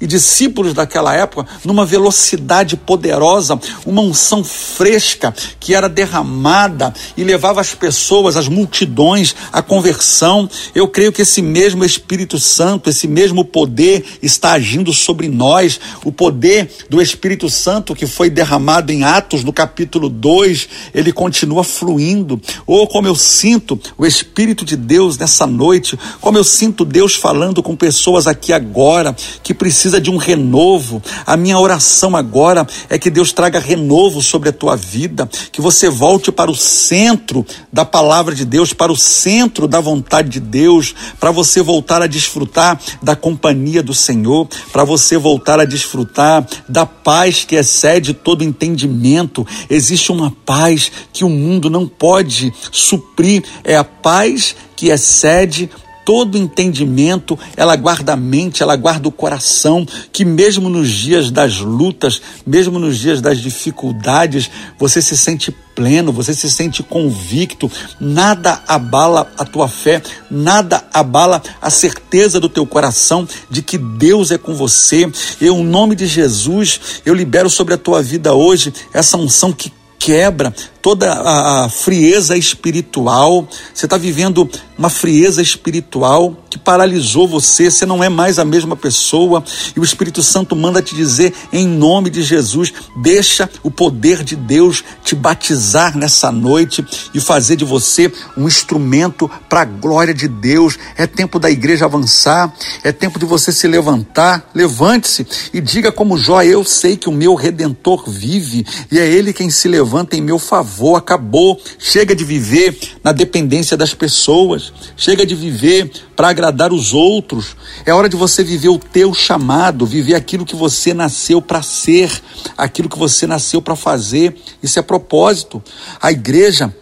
e 0.00 0.06
discípulos 0.06 0.74
daquela 0.74 1.14
época 1.14 1.46
numa 1.64 1.84
velocidade 1.84 2.76
poderosa, 2.76 3.58
uma 3.84 4.02
unção 4.02 4.44
fresca 4.44 5.34
que 5.58 5.74
era 5.74 5.88
derramada 5.88 6.92
e 7.16 7.24
levava 7.24 7.60
as 7.60 7.74
pessoas, 7.74 8.36
as 8.36 8.48
multidões 8.48 9.34
à 9.52 9.62
conversão. 9.62 10.48
Eu 10.74 10.88
creio 10.88 11.12
que 11.12 11.22
esse 11.22 11.42
mesmo 11.42 11.84
Espírito 11.84 12.38
Santo, 12.38 12.90
esse 12.90 13.06
mesmo 13.06 13.44
poder 13.44 14.04
está 14.22 14.52
agindo 14.52 14.92
sobre 14.92 15.28
nós. 15.28 15.80
O 16.04 16.12
poder 16.12 16.70
do 16.88 17.00
Espírito 17.00 17.48
Santo 17.48 17.94
que 17.94 18.06
foi 18.06 18.30
derramado 18.30 18.92
em 18.92 19.04
Atos 19.04 19.44
no 19.44 19.52
capítulo 19.52 20.08
2, 20.08 20.68
ele 20.94 21.12
continua 21.12 21.64
fluindo. 21.64 22.40
Oh, 22.66 22.86
como 22.86 23.08
eu 23.08 23.14
sinto 23.14 23.78
o 23.96 24.06
Espírito 24.06 24.64
de 24.64 24.76
Deus 24.76 25.18
nessa 25.18 25.46
noite, 25.46 25.98
como 26.20 26.38
eu 26.38 26.44
sinto 26.44 26.84
Deus 26.84 27.14
falando 27.14 27.62
com 27.62 27.76
pessoas 27.76 28.26
aqui 28.26 28.52
agora 28.52 29.13
que 29.42 29.54
precisa 29.54 30.00
de 30.00 30.10
um 30.10 30.16
renovo. 30.16 31.02
A 31.26 31.36
minha 31.36 31.58
oração 31.58 32.16
agora 32.16 32.66
é 32.88 32.98
que 32.98 33.10
Deus 33.10 33.32
traga 33.32 33.58
renovo 33.58 34.22
sobre 34.22 34.48
a 34.48 34.52
tua 34.52 34.76
vida, 34.76 35.28
que 35.52 35.60
você 35.60 35.88
volte 35.88 36.30
para 36.32 36.50
o 36.50 36.54
centro 36.54 37.46
da 37.72 37.84
palavra 37.84 38.34
de 38.34 38.44
Deus, 38.44 38.72
para 38.72 38.92
o 38.92 38.96
centro 38.96 39.66
da 39.66 39.80
vontade 39.80 40.28
de 40.28 40.40
Deus, 40.40 40.94
para 41.18 41.30
você 41.30 41.62
voltar 41.62 42.02
a 42.02 42.06
desfrutar 42.06 42.80
da 43.02 43.16
companhia 43.16 43.82
do 43.82 43.94
Senhor, 43.94 44.48
para 44.72 44.84
você 44.84 45.16
voltar 45.16 45.60
a 45.60 45.64
desfrutar 45.64 46.46
da 46.68 46.86
paz 46.86 47.44
que 47.44 47.56
excede 47.56 48.14
todo 48.14 48.44
entendimento. 48.44 49.46
Existe 49.68 50.12
uma 50.12 50.34
paz 50.44 50.90
que 51.12 51.24
o 51.24 51.28
mundo 51.28 51.70
não 51.70 51.86
pode 51.86 52.52
suprir, 52.72 53.42
é 53.62 53.76
a 53.76 53.84
paz 53.84 54.54
que 54.76 54.88
excede 54.88 55.70
todo 56.04 56.38
entendimento, 56.38 57.38
ela 57.56 57.76
guarda 57.76 58.12
a 58.12 58.16
mente, 58.16 58.62
ela 58.62 58.76
guarda 58.76 59.08
o 59.08 59.12
coração, 59.12 59.86
que 60.12 60.24
mesmo 60.24 60.68
nos 60.68 60.90
dias 60.90 61.30
das 61.30 61.58
lutas, 61.58 62.20
mesmo 62.46 62.78
nos 62.78 62.98
dias 62.98 63.20
das 63.20 63.38
dificuldades, 63.38 64.50
você 64.78 65.00
se 65.00 65.16
sente 65.16 65.54
pleno, 65.74 66.12
você 66.12 66.32
se 66.34 66.50
sente 66.50 66.82
convicto, 66.82 67.70
nada 67.98 68.62
abala 68.68 69.32
a 69.36 69.44
tua 69.44 69.68
fé, 69.68 70.02
nada 70.30 70.84
abala 70.92 71.42
a 71.60 71.70
certeza 71.70 72.38
do 72.38 72.48
teu 72.48 72.64
coração 72.66 73.26
de 73.50 73.62
que 73.62 73.76
Deus 73.76 74.30
é 74.30 74.38
com 74.38 74.54
você. 74.54 75.10
Eu, 75.40 75.56
em 75.56 75.64
nome 75.64 75.96
de 75.96 76.06
Jesus, 76.06 77.00
eu 77.04 77.14
libero 77.14 77.50
sobre 77.50 77.74
a 77.74 77.78
tua 77.78 78.02
vida 78.02 78.34
hoje 78.34 78.72
essa 78.92 79.16
unção 79.16 79.52
que 79.52 79.72
quebra 79.98 80.54
toda 80.84 81.10
a, 81.10 81.64
a 81.64 81.68
frieza 81.70 82.36
espiritual. 82.36 83.48
Você 83.72 83.86
está 83.86 83.96
vivendo 83.96 84.46
uma 84.76 84.90
frieza 84.90 85.40
espiritual 85.40 86.36
que 86.50 86.58
paralisou 86.58 87.26
você. 87.26 87.70
Você 87.70 87.86
não 87.86 88.04
é 88.04 88.10
mais 88.10 88.38
a 88.38 88.44
mesma 88.44 88.76
pessoa. 88.76 89.42
E 89.74 89.80
o 89.80 89.82
Espírito 89.82 90.22
Santo 90.22 90.54
manda 90.54 90.82
te 90.82 90.94
dizer, 90.94 91.32
em 91.50 91.66
nome 91.66 92.10
de 92.10 92.22
Jesus, 92.22 92.70
deixa 92.96 93.48
o 93.62 93.70
poder 93.70 94.22
de 94.22 94.36
Deus 94.36 94.84
te 95.02 95.14
batizar 95.14 95.96
nessa 95.96 96.30
noite 96.30 96.84
e 97.14 97.18
fazer 97.18 97.56
de 97.56 97.64
você 97.64 98.12
um 98.36 98.46
instrumento 98.46 99.30
para 99.48 99.62
a 99.62 99.64
glória 99.64 100.12
de 100.12 100.28
Deus. 100.28 100.78
É 100.98 101.06
tempo 101.06 101.38
da 101.38 101.50
igreja 101.50 101.86
avançar. 101.86 102.52
É 102.82 102.92
tempo 102.92 103.18
de 103.18 103.24
você 103.24 103.50
se 103.50 103.66
levantar. 103.66 104.50
Levante-se 104.54 105.26
e 105.54 105.62
diga 105.62 105.90
como 105.90 106.18
Jó: 106.18 106.42
Eu 106.42 106.62
sei 106.62 106.94
que 106.94 107.08
o 107.08 107.12
meu 107.12 107.34
redentor 107.34 108.04
vive 108.06 108.66
e 108.92 108.98
é 108.98 109.08
ele 109.08 109.32
quem 109.32 109.48
se 109.48 109.66
levanta 109.66 109.83
em 110.12 110.20
meu 110.20 110.38
favor 110.38 110.96
acabou. 110.96 111.60
Chega 111.78 112.14
de 112.14 112.24
viver 112.24 112.76
na 113.02 113.12
dependência 113.12 113.76
das 113.76 113.94
pessoas, 113.94 114.72
chega 114.96 115.24
de 115.24 115.34
viver 115.34 115.90
para 116.16 116.28
agradar 116.28 116.72
os 116.72 116.92
outros. 116.92 117.56
É 117.84 117.92
hora 117.92 118.08
de 118.08 118.16
você 118.16 118.42
viver 118.42 118.68
o 118.68 118.78
teu 118.78 119.12
chamado, 119.14 119.86
viver 119.86 120.14
aquilo 120.14 120.44
que 120.46 120.56
você 120.56 120.94
nasceu 120.94 121.40
para 121.40 121.62
ser, 121.62 122.10
aquilo 122.56 122.88
que 122.88 122.98
você 122.98 123.26
nasceu 123.26 123.60
para 123.60 123.76
fazer. 123.76 124.36
Isso 124.62 124.78
é 124.78 124.82
propósito. 124.82 125.62
A 126.00 126.10
igreja 126.12 126.74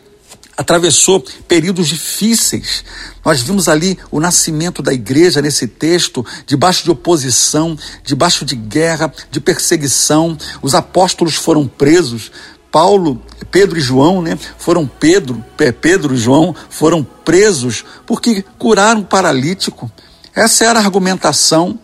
atravessou 0.56 1.24
períodos 1.48 1.88
difíceis. 1.88 2.84
Nós 3.24 3.40
vimos 3.40 3.68
ali 3.68 3.98
o 4.10 4.20
nascimento 4.20 4.82
da 4.82 4.92
igreja 4.92 5.40
nesse 5.40 5.66
texto, 5.66 6.24
debaixo 6.46 6.84
de 6.84 6.90
oposição, 6.90 7.76
debaixo 8.04 8.44
de 8.44 8.54
guerra, 8.54 9.12
de 9.30 9.40
perseguição. 9.40 10.36
Os 10.60 10.74
apóstolos 10.74 11.34
foram 11.34 11.66
presos, 11.66 12.30
Paulo, 12.72 13.20
Pedro 13.50 13.78
e 13.78 13.82
João, 13.82 14.22
né, 14.22 14.38
foram 14.56 14.86
Pedro, 14.86 15.44
Pedro 15.80 16.14
e 16.14 16.18
João 16.18 16.56
foram 16.70 17.04
presos 17.04 17.84
porque 18.06 18.42
curaram 18.58 19.02
um 19.02 19.04
paralítico. 19.04 19.92
Essa 20.34 20.64
era 20.64 20.80
a 20.80 20.82
argumentação 20.82 21.78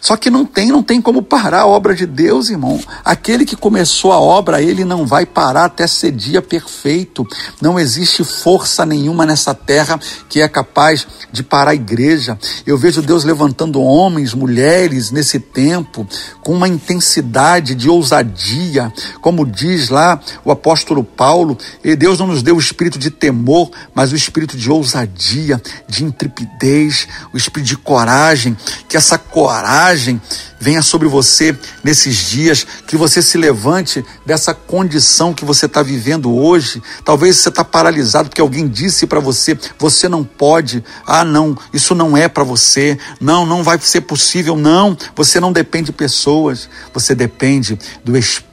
só 0.00 0.16
que 0.16 0.30
não 0.30 0.46
tem, 0.46 0.68
não 0.68 0.82
tem 0.82 1.00
como 1.00 1.22
parar 1.22 1.60
a 1.60 1.66
obra 1.66 1.94
de 1.94 2.06
Deus, 2.06 2.48
irmão. 2.48 2.80
Aquele 3.04 3.44
que 3.44 3.54
começou 3.54 4.12
a 4.12 4.18
obra, 4.18 4.62
ele 4.62 4.84
não 4.84 5.06
vai 5.06 5.26
parar 5.26 5.66
até 5.66 5.86
ser 5.86 6.10
dia 6.10 6.40
perfeito. 6.40 7.26
Não 7.60 7.78
existe 7.78 8.24
força 8.24 8.86
nenhuma 8.86 9.26
nessa 9.26 9.54
terra 9.54 10.00
que 10.28 10.40
é 10.40 10.48
capaz 10.48 11.06
de 11.30 11.42
parar 11.42 11.72
a 11.72 11.74
igreja. 11.74 12.38
Eu 12.66 12.78
vejo 12.78 13.02
Deus 13.02 13.24
levantando 13.24 13.82
homens, 13.82 14.32
mulheres 14.32 15.10
nesse 15.10 15.38
tempo 15.38 16.06
com 16.42 16.54
uma 16.54 16.66
intensidade 16.66 17.74
de 17.74 17.90
ousadia, 17.90 18.92
como 19.20 19.44
diz 19.44 19.90
lá 19.90 20.18
o 20.44 20.50
apóstolo 20.50 21.04
Paulo, 21.04 21.58
e 21.84 21.94
Deus 21.94 22.18
não 22.18 22.26
nos 22.26 22.42
deu 22.42 22.56
o 22.56 22.60
espírito 22.60 22.98
de 22.98 23.10
temor, 23.10 23.70
mas 23.94 24.12
o 24.12 24.16
espírito 24.16 24.56
de 24.56 24.70
ousadia, 24.70 25.60
de 25.86 26.04
intrepidez, 26.04 27.06
o 27.32 27.36
espírito 27.36 27.68
de 27.68 27.76
coragem, 27.76 28.56
que 28.88 28.96
essa 28.96 29.18
coragem 29.18 29.89
coragem 29.90 30.20
venha 30.58 30.82
sobre 30.82 31.08
você 31.08 31.56
nesses 31.82 32.16
dias, 32.16 32.66
que 32.86 32.96
você 32.96 33.22
se 33.22 33.38
levante 33.38 34.04
dessa 34.26 34.52
condição 34.52 35.32
que 35.32 35.44
você 35.44 35.66
está 35.66 35.82
vivendo 35.82 36.34
hoje. 36.34 36.82
Talvez 37.04 37.36
você 37.36 37.48
está 37.48 37.64
paralisado 37.64 38.28
porque 38.28 38.40
alguém 38.40 38.68
disse 38.68 39.06
para 39.06 39.20
você: 39.20 39.58
você 39.78 40.08
não 40.08 40.22
pode, 40.22 40.84
ah, 41.06 41.24
não, 41.24 41.56
isso 41.72 41.94
não 41.94 42.16
é 42.16 42.28
para 42.28 42.44
você, 42.44 42.98
não, 43.20 43.46
não 43.46 43.62
vai 43.62 43.78
ser 43.80 44.02
possível, 44.02 44.56
não. 44.56 44.96
Você 45.16 45.40
não 45.40 45.52
depende 45.52 45.86
de 45.86 45.92
pessoas, 45.92 46.68
você 46.92 47.14
depende 47.14 47.78
do 48.04 48.16
Espírito 48.16 48.49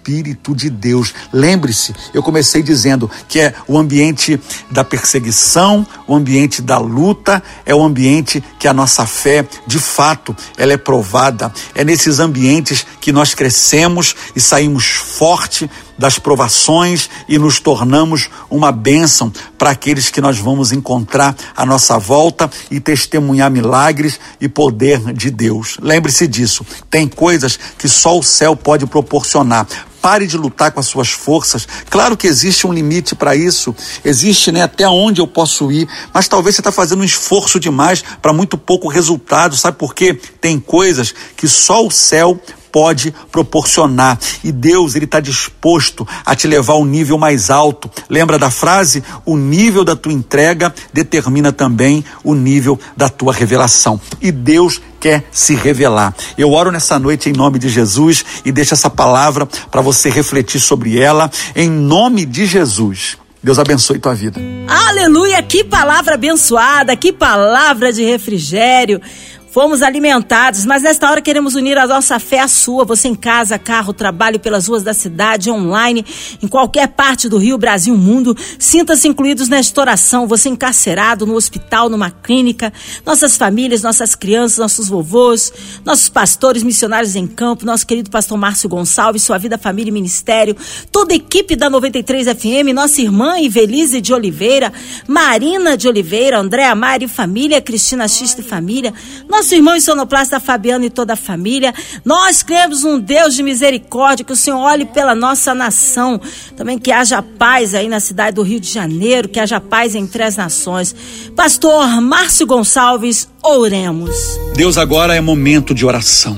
de 0.56 0.70
Deus. 0.70 1.13
Lembre-se, 1.32 1.93
eu 2.13 2.24
comecei 2.24 2.63
dizendo 2.63 3.10
que 3.28 3.39
é 3.39 3.54
o 3.67 3.78
ambiente 3.78 4.39
da 4.72 4.84
perseguição, 4.84 5.86
o 6.08 6.15
ambiente 6.15 6.62
da 6.62 6.78
luta, 6.78 7.43
é 7.65 7.76
o 7.76 7.84
ambiente 7.84 8.43
que 8.58 8.67
a 8.67 8.74
nossa 8.74 9.06
fé, 9.06 9.46
de 9.67 9.80
fato, 9.80 10.36
ela 10.58 10.74
é 10.74 10.78
provada. 10.78 11.52
É 11.76 11.84
nesse 11.84 12.08
nesses 12.08 12.20
ambientes 12.20 12.86
que 13.02 13.12
nós 13.12 13.34
crescemos 13.34 14.15
e 14.36 14.39
saímos 14.39 14.86
forte 14.86 15.70
das 15.98 16.20
provações 16.20 17.10
e 17.28 17.38
nos 17.38 17.60
tornamos 17.60 18.30
uma 18.50 18.72
bênção 18.72 19.32
para 19.58 19.72
aqueles 19.72 20.10
que 20.10 20.22
nós 20.22 20.38
vamos 20.38 20.72
encontrar 20.72 21.36
à 21.56 21.66
nossa 21.66 21.98
volta 21.98 22.50
e 22.70 22.80
testemunhar 22.80 23.50
milagres 23.50 24.20
e 24.40 24.48
poder 24.48 25.14
de 25.14 25.30
Deus. 25.32 25.78
Lembre-se 25.82 26.28
disso. 26.28 26.66
Tem 26.90 27.08
coisas 27.08 27.60
que 27.78 27.90
só 27.90 28.18
o 28.18 28.24
céu 28.24 28.56
pode 28.56 28.86
proporcionar. 28.86 29.68
Pare 30.02 30.28
de 30.28 30.38
lutar 30.38 30.72
com 30.72 30.80
as 30.80 30.86
suas 30.86 31.10
forças. 31.10 31.68
Claro 31.90 32.16
que 32.16 32.28
existe 32.28 32.68
um 32.68 32.72
limite 32.72 33.16
para 33.16 33.36
isso. 33.36 33.76
Existe 34.06 34.52
né, 34.52 34.62
até 34.62 34.88
onde 34.88 35.20
eu 35.20 35.28
posso 35.28 35.72
ir. 35.72 35.88
Mas 36.14 36.28
talvez 36.28 36.56
você 36.56 36.62
está 36.62 36.72
fazendo 36.72 37.02
um 37.02 37.06
esforço 37.06 37.60
demais 37.60 38.04
para 38.22 38.32
muito 38.32 38.58
pouco 38.58 38.88
resultado. 38.88 39.58
Sabe 39.58 39.78
por 39.78 39.96
quê? 39.96 40.14
Tem 40.40 40.60
coisas 40.60 41.14
que 41.36 41.48
só 41.48 41.86
o 41.86 41.92
céu 41.92 42.40
pode 42.78 43.12
proporcionar. 43.32 44.20
E 44.44 44.52
Deus, 44.52 44.94
ele 44.94 45.06
está 45.06 45.20
disposto 45.20 46.08
a 46.24 46.36
te 46.36 46.46
levar 46.46 46.74
a 46.74 46.78
um 46.78 46.86
nível 46.86 47.18
mais 47.18 47.50
alto. 47.50 47.90
Lembra 48.08 48.38
da 48.38 48.52
frase? 48.52 49.04
O 49.26 49.36
nível 49.36 49.84
da 49.84 49.96
tua 49.96 50.13
entrega 50.13 50.72
determina 50.94 51.52
também 51.52 52.06
o 52.24 52.36
nível 52.36 52.80
da 52.96 53.10
tua 53.10 53.34
revelação. 53.34 54.00
E 54.22 54.32
Deus 54.32 54.80
quer 55.00 55.24
se 55.32 55.56
revelar. 55.56 56.13
Eu 56.38 56.52
oro 56.52 56.72
nessa 56.72 57.00
noite 57.00 57.32
em 57.32 57.34
nome 57.34 57.58
de 57.58 57.68
Jesus 57.68 58.24
e 58.46 58.52
deixo 58.52 58.76
essa 58.76 58.92
palavra 58.92 59.48
para 59.72 59.82
você 59.82 60.12
refletir 60.12 60.60
sobre 60.60 61.00
ela 61.00 61.32
em 61.56 61.72
nome 61.72 62.28
de 62.28 62.46
Jesus. 62.46 63.18
Deus 63.42 63.58
abençoe 63.58 63.98
tua 63.98 64.13
vida. 64.13 64.40
Aleluia! 64.68 65.42
Que 65.42 65.63
palavra 65.63 66.13
abençoada, 66.13 66.96
que 66.96 67.12
palavra 67.12 67.92
de 67.92 68.04
refrigério. 68.04 69.02
Fomos 69.50 69.82
alimentados, 69.82 70.66
mas 70.66 70.84
nesta 70.84 71.10
hora 71.10 71.22
queremos 71.22 71.56
unir 71.56 71.78
a 71.78 71.88
nossa 71.88 72.20
fé 72.20 72.40
à 72.40 72.48
sua. 72.48 72.86
Você 72.86 73.08
em 73.08 73.16
casa, 73.16 73.58
carro, 73.58 73.94
trabalho 73.94 74.40
pelas 74.40 74.68
ruas 74.68 74.84
da 74.84 74.94
cidade, 74.94 75.50
online, 75.50 76.06
em 76.42 76.48
qualquer 76.48 76.88
parte 76.90 77.28
do 77.28 77.38
Rio, 77.38 77.58
Brasil, 77.58 77.98
mundo, 77.98 78.36
sinta-se 78.60 79.08
incluídos 79.08 79.48
nesta 79.50 79.82
oração. 79.82 80.28
Você 80.28 80.50
encarcerado 80.50 81.26
no 81.26 81.36
hospital, 81.36 81.90
numa 81.90 82.12
clínica, 82.12 82.72
nossas 83.06 83.36
famílias, 83.36 83.82
nossas 83.82 84.14
crianças, 84.16 84.60
nossos 84.60 84.88
vovôs, 84.88 85.52
nossos 85.84 86.10
pastores, 86.10 86.64
missionários 86.64 87.16
em 87.16 87.26
campo, 87.26 87.66
nosso 87.66 87.88
querido 87.88 88.10
pastor 88.10 88.38
Márcio 88.38 88.70
Gonçalves, 88.70 89.24
sua 89.24 89.38
vida, 89.38 89.58
família 89.58 89.90
e 89.90 89.94
ministério, 89.94 90.56
toda 90.92 91.14
a 91.14 91.16
equipe 91.16 91.56
da 91.56 91.70
93 91.70 92.28
FM, 92.28 92.74
nossa 92.74 93.02
irmã 93.02 93.40
Ivelise 93.40 94.02
de 94.02 94.14
Oliveira, 94.14 94.72
Marina 95.08 95.76
de 95.76 95.88
Oliveira, 95.88 96.40
Andréa 96.40 96.76
Mari 96.76 97.08
família, 97.08 97.62
Cristina 97.62 98.08
Xista 98.08 98.42
e 98.42 98.44
família, 98.44 98.94
nosso 99.38 99.54
irmão 99.54 99.80
sonoplasta 99.80 100.39
Fabiano 100.39 100.84
e 100.84 100.89
toda 100.89 101.13
a 101.13 101.15
família. 101.15 101.71
Nós 102.04 102.41
cremos 102.41 102.84
um 102.84 103.00
Deus 103.00 103.36
de 103.36 103.43
misericórdia, 103.43 104.26
que 104.26 104.34
o 104.34 104.36
Senhor 104.36 104.58
olhe 104.58 104.84
pela 104.86 105.13
nossa 105.13 105.54
nação. 105.54 106.19
Também 106.56 106.80
que 106.80 106.91
haja 106.91 107.21
paz 107.21 107.76
aí 107.76 107.88
na 107.88 108.00
cidade 108.00 108.36
do 108.36 108.41
Rio 108.41 108.60
de 108.60 108.71
Janeiro, 108.71 109.30
que 109.30 109.39
haja 109.39 109.62
paz 109.62 109.93
entre 109.93 110.23
as 110.23 110.38
nações. 110.38 110.95
Pastor 111.36 112.02
Márcio 112.02 112.47
Gonçalves, 112.47 113.30
oremos. 113.43 114.10
Deus, 114.56 114.76
agora 114.76 115.15
é 115.15 115.21
momento 115.21 115.71
de 115.71 115.86
oração. 115.86 116.36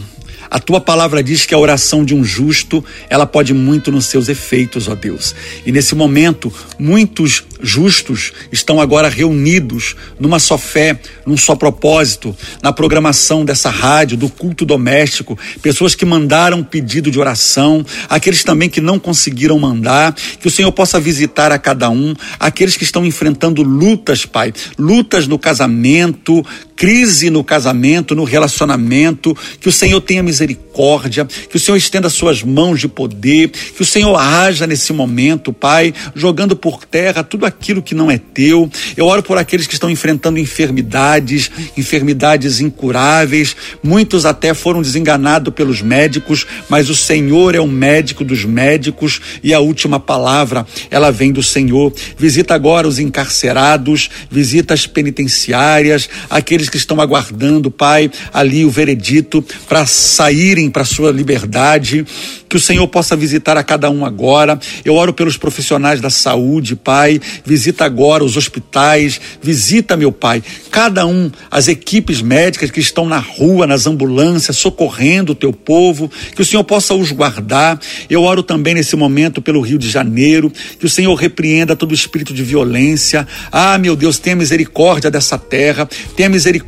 A 0.49 0.59
tua 0.59 0.81
palavra 0.81 1.21
diz 1.21 1.45
que 1.45 1.53
a 1.53 1.59
oração 1.59 2.03
de 2.03 2.15
um 2.15 2.23
justo, 2.23 2.83
ela 3.09 3.25
pode 3.25 3.53
muito 3.53 3.91
nos 3.91 4.05
seus 4.05 4.29
efeitos, 4.29 4.87
ó 4.87 4.95
Deus. 4.95 5.35
E 5.65 5.71
nesse 5.71 5.93
momento, 5.93 6.51
muitos 6.77 7.43
justos 7.61 8.31
estão 8.51 8.79
agora 8.79 9.09
reunidos 9.09 9.95
numa 10.19 10.39
só 10.39 10.57
fé, 10.57 10.99
num 11.25 11.37
só 11.37 11.55
propósito, 11.55 12.35
na 12.63 12.71
programação 12.71 13.45
dessa 13.45 13.69
rádio, 13.69 14.17
do 14.17 14.29
culto 14.29 14.65
doméstico, 14.65 15.37
pessoas 15.61 15.93
que 15.93 16.05
mandaram 16.05 16.63
pedido 16.63 17.11
de 17.11 17.19
oração, 17.19 17.85
aqueles 18.09 18.43
também 18.43 18.69
que 18.69 18.81
não 18.81 18.97
conseguiram 18.97 19.59
mandar, 19.59 20.15
que 20.39 20.47
o 20.47 20.51
Senhor 20.51 20.71
possa 20.71 20.99
visitar 20.99 21.51
a 21.51 21.59
cada 21.59 21.89
um, 21.89 22.15
aqueles 22.39 22.77
que 22.77 22.83
estão 22.83 23.05
enfrentando 23.05 23.61
lutas, 23.61 24.25
Pai, 24.25 24.53
lutas 24.77 25.27
no 25.27 25.37
casamento, 25.37 26.45
crise 26.79 27.29
no 27.29 27.43
casamento, 27.43 28.15
no 28.15 28.23
relacionamento, 28.23 29.35
que 29.59 29.67
o 29.67 29.71
Senhor 29.71 29.99
tenha 29.99 30.23
misericórdia, 30.23 31.25
que 31.49 31.57
o 31.57 31.59
Senhor 31.59 31.75
estenda 31.75 32.09
suas 32.09 32.41
mãos 32.41 32.79
de 32.79 32.87
poder, 32.87 33.49
que 33.49 33.81
o 33.81 33.85
Senhor 33.85 34.15
haja 34.15 34.65
nesse 34.65 34.93
momento, 34.93 35.51
Pai, 35.51 35.93
jogando 36.15 36.55
por 36.55 36.85
terra 36.85 37.21
tudo 37.21 37.45
aquilo 37.45 37.81
que 37.81 37.93
não 37.93 38.09
é 38.09 38.17
teu. 38.17 38.71
Eu 38.95 39.07
oro 39.07 39.21
por 39.21 39.37
aqueles 39.37 39.67
que 39.67 39.73
estão 39.73 39.89
enfrentando 39.89 40.39
enfermidades, 40.39 41.51
enfermidades 41.75 42.61
incuráveis. 42.61 43.57
Muitos 43.83 44.25
até 44.25 44.53
foram 44.53 44.81
desenganados 44.81 45.53
pelos 45.53 45.81
médicos, 45.81 46.47
mas 46.69 46.89
o 46.89 46.95
Senhor 46.95 47.55
é 47.55 47.59
o 47.59 47.67
médico 47.67 48.23
dos 48.23 48.45
médicos 48.45 49.19
e 49.43 49.53
a 49.53 49.59
última 49.59 49.99
palavra, 49.99 50.65
ela 50.89 51.11
vem 51.11 51.33
do 51.33 51.43
Senhor. 51.43 51.91
Visita 52.17 52.55
agora 52.55 52.87
os 52.87 52.99
encarcerados, 52.99 54.09
visita 54.31 54.73
as 54.73 54.87
penitenciárias, 54.87 56.07
aqueles 56.29 56.68
que 56.69 56.77
estão 56.77 57.01
aguardando, 57.01 57.71
Pai, 57.71 58.09
ali 58.33 58.65
o 58.65 58.69
veredito 58.69 59.43
para 59.67 59.85
saírem 59.85 60.69
para 60.69 60.85
sua 60.85 61.11
liberdade. 61.11 62.05
Que 62.47 62.57
o 62.57 62.59
Senhor 62.59 62.87
possa 62.87 63.15
visitar 63.15 63.57
a 63.57 63.63
cada 63.63 63.91
um 63.91 64.03
agora. 64.03 64.59
Eu 64.83 64.95
oro 64.95 65.13
pelos 65.13 65.37
profissionais 65.37 66.01
da 66.01 66.09
saúde, 66.09 66.75
Pai. 66.75 67.21
Visita 67.45 67.85
agora 67.85 68.23
os 68.23 68.35
hospitais. 68.35 69.21
Visita, 69.41 69.95
meu 69.95 70.11
Pai, 70.11 70.41
cada 70.71 71.05
um, 71.05 71.29
as 71.51 71.67
equipes 71.67 72.21
médicas 72.21 72.71
que 72.71 72.79
estão 72.79 73.07
na 73.07 73.19
rua, 73.19 73.67
nas 73.67 73.85
ambulâncias, 73.85 74.57
socorrendo 74.57 75.33
o 75.33 75.35
teu 75.35 75.53
povo. 75.53 76.11
Que 76.35 76.41
o 76.41 76.45
Senhor 76.45 76.63
possa 76.63 76.95
os 76.95 77.11
guardar. 77.11 77.79
Eu 78.09 78.23
oro 78.23 78.41
também 78.41 78.73
nesse 78.73 78.95
momento 78.95 79.43
pelo 79.43 79.61
Rio 79.61 79.77
de 79.77 79.89
Janeiro. 79.89 80.51
Que 80.79 80.87
o 80.87 80.89
Senhor 80.89 81.13
repreenda 81.13 81.75
todo 81.75 81.93
espírito 81.93 82.33
de 82.33 82.41
violência. 82.41 83.27
Ah, 83.51 83.77
meu 83.77 83.95
Deus, 83.95 84.17
tenha 84.17 84.35
misericórdia 84.35 85.11
dessa 85.11 85.37
terra. 85.37 85.87
Tenha 86.15 86.29
misericórdia 86.29 86.58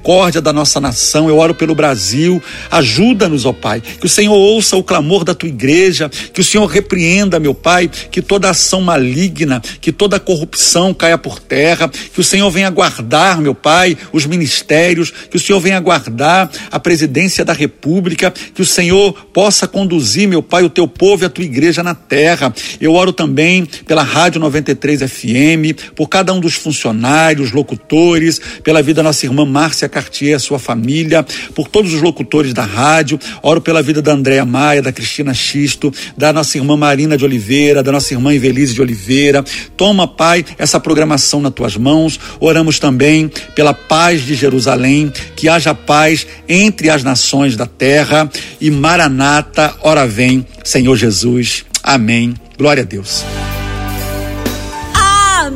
da 0.42 0.54
nossa 0.54 0.80
nação. 0.80 1.28
Eu 1.28 1.38
oro 1.38 1.54
pelo 1.54 1.76
Brasil. 1.76 2.42
Ajuda-nos, 2.70 3.46
ó 3.46 3.54
Pai. 3.54 3.82
Que 3.82 4.06
o 4.06 4.10
Senhor 4.10 4.34
ouça 4.34 4.76
o 4.78 4.84
clamor 4.84 5.24
da 5.24 5.34
tua 5.34 5.50
igreja, 5.50 6.10
que 6.34 6.42
o 6.42 6.44
Senhor 6.44 6.66
repreenda, 6.66 7.40
meu 7.40 7.54
Pai, 7.54 7.90
que 7.90 8.22
toda 8.22 8.50
ação 8.50 8.82
maligna, 8.82 9.62
que 9.80 9.92
toda 9.92 10.20
corrupção 10.20 10.94
caia 10.94 11.18
por 11.18 11.40
terra, 11.40 11.90
que 11.90 12.20
o 12.20 12.24
Senhor 12.24 12.50
venha 12.50 12.70
guardar, 12.70 13.42
meu 13.42 13.54
Pai, 13.54 13.98
os 14.14 14.26
ministérios, 14.26 15.12
que 15.30 15.38
o 15.38 15.40
Senhor 15.40 15.60
venha 15.60 15.80
guardar 15.80 16.50
a 16.72 16.80
presidência 16.80 17.44
da 17.44 17.54
República, 17.54 18.32
que 18.54 18.62
o 18.62 18.66
Senhor 18.66 19.14
possa 19.34 19.68
conduzir, 19.68 20.28
meu 20.28 20.42
Pai, 20.42 20.64
o 20.64 20.70
teu 20.70 20.88
povo 20.88 21.24
e 21.24 21.26
a 21.26 21.30
tua 21.30 21.44
igreja 21.44 21.84
na 21.84 21.96
terra. 21.96 22.54
Eu 22.80 22.94
oro 22.94 23.12
também 23.12 23.66
pela 23.86 24.04
Rádio 24.04 24.40
93 24.40 25.02
FM, 25.02 25.94
por 25.96 26.08
cada 26.08 26.34
um 26.34 26.40
dos 26.40 26.56
funcionários, 26.56 27.52
locutores, 27.52 28.40
pela 28.64 28.82
vida 28.82 29.02
da 29.02 29.04
nossa 29.04 29.26
irmã 29.26 29.46
Márcia 29.46 29.81
Cartier, 29.90 30.40
sua 30.40 30.60
família, 30.60 31.26
por 31.56 31.68
todos 31.68 31.94
os 31.94 32.02
locutores 32.02 32.54
da 32.54 32.64
rádio. 32.64 33.20
Oro 33.42 33.62
pela 33.62 33.82
vida 33.82 34.02
da 34.02 34.14
Andréa 34.14 34.46
Maia, 34.46 34.82
da 34.82 34.92
Cristina 34.92 35.34
X 35.34 35.62
Cristo, 35.62 35.94
da 36.18 36.34
nossa 36.34 36.58
irmã 36.58 36.76
Marina 36.76 37.18
de 37.18 37.24
Oliveira, 37.24 37.84
da 37.84 37.92
nossa 37.92 38.14
irmã 38.14 38.34
Evelise 38.34 38.74
de 38.74 38.82
Oliveira. 38.82 39.44
Toma, 39.78 40.08
Pai, 40.08 40.44
essa 40.58 40.80
programação 40.80 41.40
nas 41.40 41.54
tuas 41.54 41.78
mãos. 41.78 42.20
Oramos 42.40 42.80
também 42.80 43.32
pela 43.56 43.74
paz 43.74 44.26
de 44.26 44.34
Jerusalém, 44.34 45.12
que 45.36 45.48
haja 45.48 45.74
paz 45.74 46.26
entre 46.50 46.90
as 46.90 47.04
nações 47.04 47.56
da 47.56 47.66
terra. 47.66 48.30
E 48.60 48.70
Maranata, 48.70 49.76
ora 49.82 50.08
vem, 50.08 50.46
Senhor 50.64 50.96
Jesus. 50.96 51.64
Amém. 51.84 52.34
Glória 52.58 52.84
a 52.84 52.86
Deus. 52.86 53.24